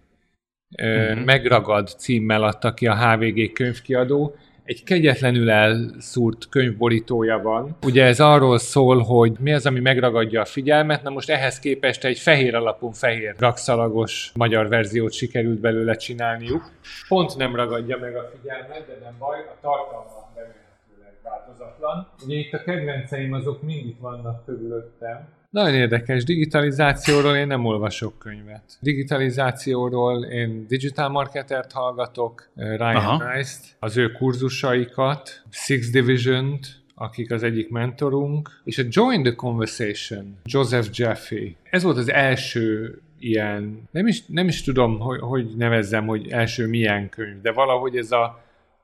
[0.81, 1.23] Uh-huh.
[1.23, 7.75] Megragad címmel adta ki a HVG könyvkiadó, egy kegyetlenül elszúrt könyvborítója van.
[7.85, 12.03] Ugye ez arról szól, hogy mi az, ami megragadja a figyelmet, na most ehhez képest
[12.03, 16.71] egy fehér alapú fehér rakszalagos magyar verziót sikerült belőle csinálniuk.
[17.07, 22.07] Pont nem ragadja meg a figyelmet, de nem baj, a tartalma remélhetőleg változatlan.
[22.25, 25.27] Ugye itt a kedvenceim azok mindig vannak körülöttem.
[25.53, 28.77] Nagyon érdekes, digitalizációról én nem olvasok könyvet.
[28.79, 33.33] Digitalizációról én digital marketert hallgatok, eh, Ryan Aha.
[33.33, 40.37] Rice-t, az ő kurzusaikat, Six Division-t, akik az egyik mentorunk, és a Join the Conversation,
[40.43, 41.55] Joseph Jeffy.
[41.63, 46.67] Ez volt az első ilyen, nem is, nem is tudom, hogy, hogy nevezzem, hogy első
[46.67, 48.23] milyen könyv, de valahogy ez a,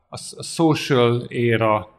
[0.10, 1.90] a, a social éra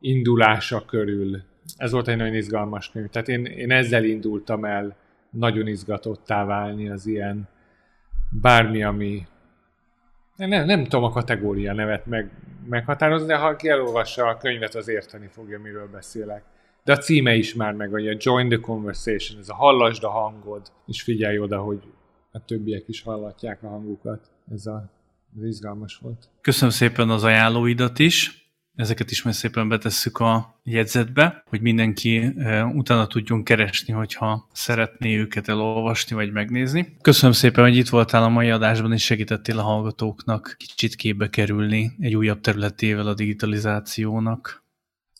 [0.00, 1.42] indulása körül.
[1.76, 3.08] Ez volt egy nagyon izgalmas könyv.
[3.08, 4.96] Tehát én, én ezzel indultam el
[5.30, 7.48] nagyon izgatottá válni az ilyen
[8.30, 9.26] bármi, ami
[10.36, 12.30] nem, nem tudom a kategória nevet meg,
[12.68, 16.44] meghatározni, de ha ki elolvassa a könyvet, az érteni fogja, miről beszélek.
[16.84, 20.10] De a címe is már meg, hogy a Join the Conversation, ez a hallasd a
[20.10, 21.82] hangod, és figyelj oda, hogy
[22.32, 24.30] a többiek is hallatják a hangukat.
[24.52, 24.90] Ez a
[25.36, 26.28] ez izgalmas volt.
[26.40, 28.43] Köszönöm szépen az ajánlóidat is.
[28.76, 32.32] Ezeket is majd szépen betesszük a jegyzetbe, hogy mindenki
[32.72, 36.96] utána tudjon keresni, hogyha szeretné őket elolvasni vagy megnézni.
[37.02, 41.92] Köszönöm szépen, hogy itt voltál a mai adásban, és segítettél a hallgatóknak kicsit képbe kerülni
[41.98, 44.63] egy újabb területével a digitalizációnak.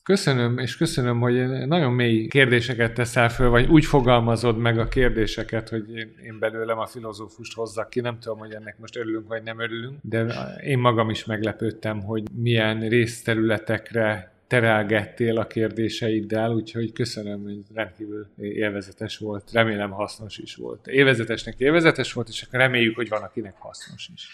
[0.05, 5.69] Köszönöm, és köszönöm, hogy nagyon mély kérdéseket teszel föl, vagy úgy fogalmazod meg a kérdéseket,
[5.69, 8.01] hogy én, én belőlem a filozófust hozzak ki.
[8.01, 10.25] Nem tudom, hogy ennek most örülünk, vagy nem örülünk, de
[10.65, 19.19] én magam is meglepődtem, hogy milyen részterületekre terelgettél a kérdéseiddel, úgyhogy köszönöm, hogy rendkívül élvezetes
[19.19, 19.53] volt.
[19.53, 20.87] Remélem hasznos is volt.
[20.87, 24.29] Élvezetesnek élvezetes volt, és akkor reméljük, hogy van akinek hasznos is.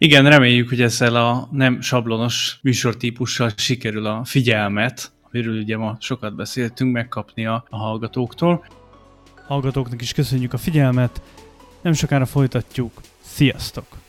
[0.00, 6.34] Igen, reméljük, hogy ezzel a nem sablonos műsortípussal sikerül a figyelmet, amiről ugye ma sokat
[6.34, 8.66] beszéltünk, megkapni a, a hallgatóktól.
[9.46, 11.22] Hallgatóknak is köszönjük a figyelmet,
[11.80, 13.00] nem sokára folytatjuk.
[13.20, 14.07] Sziasztok!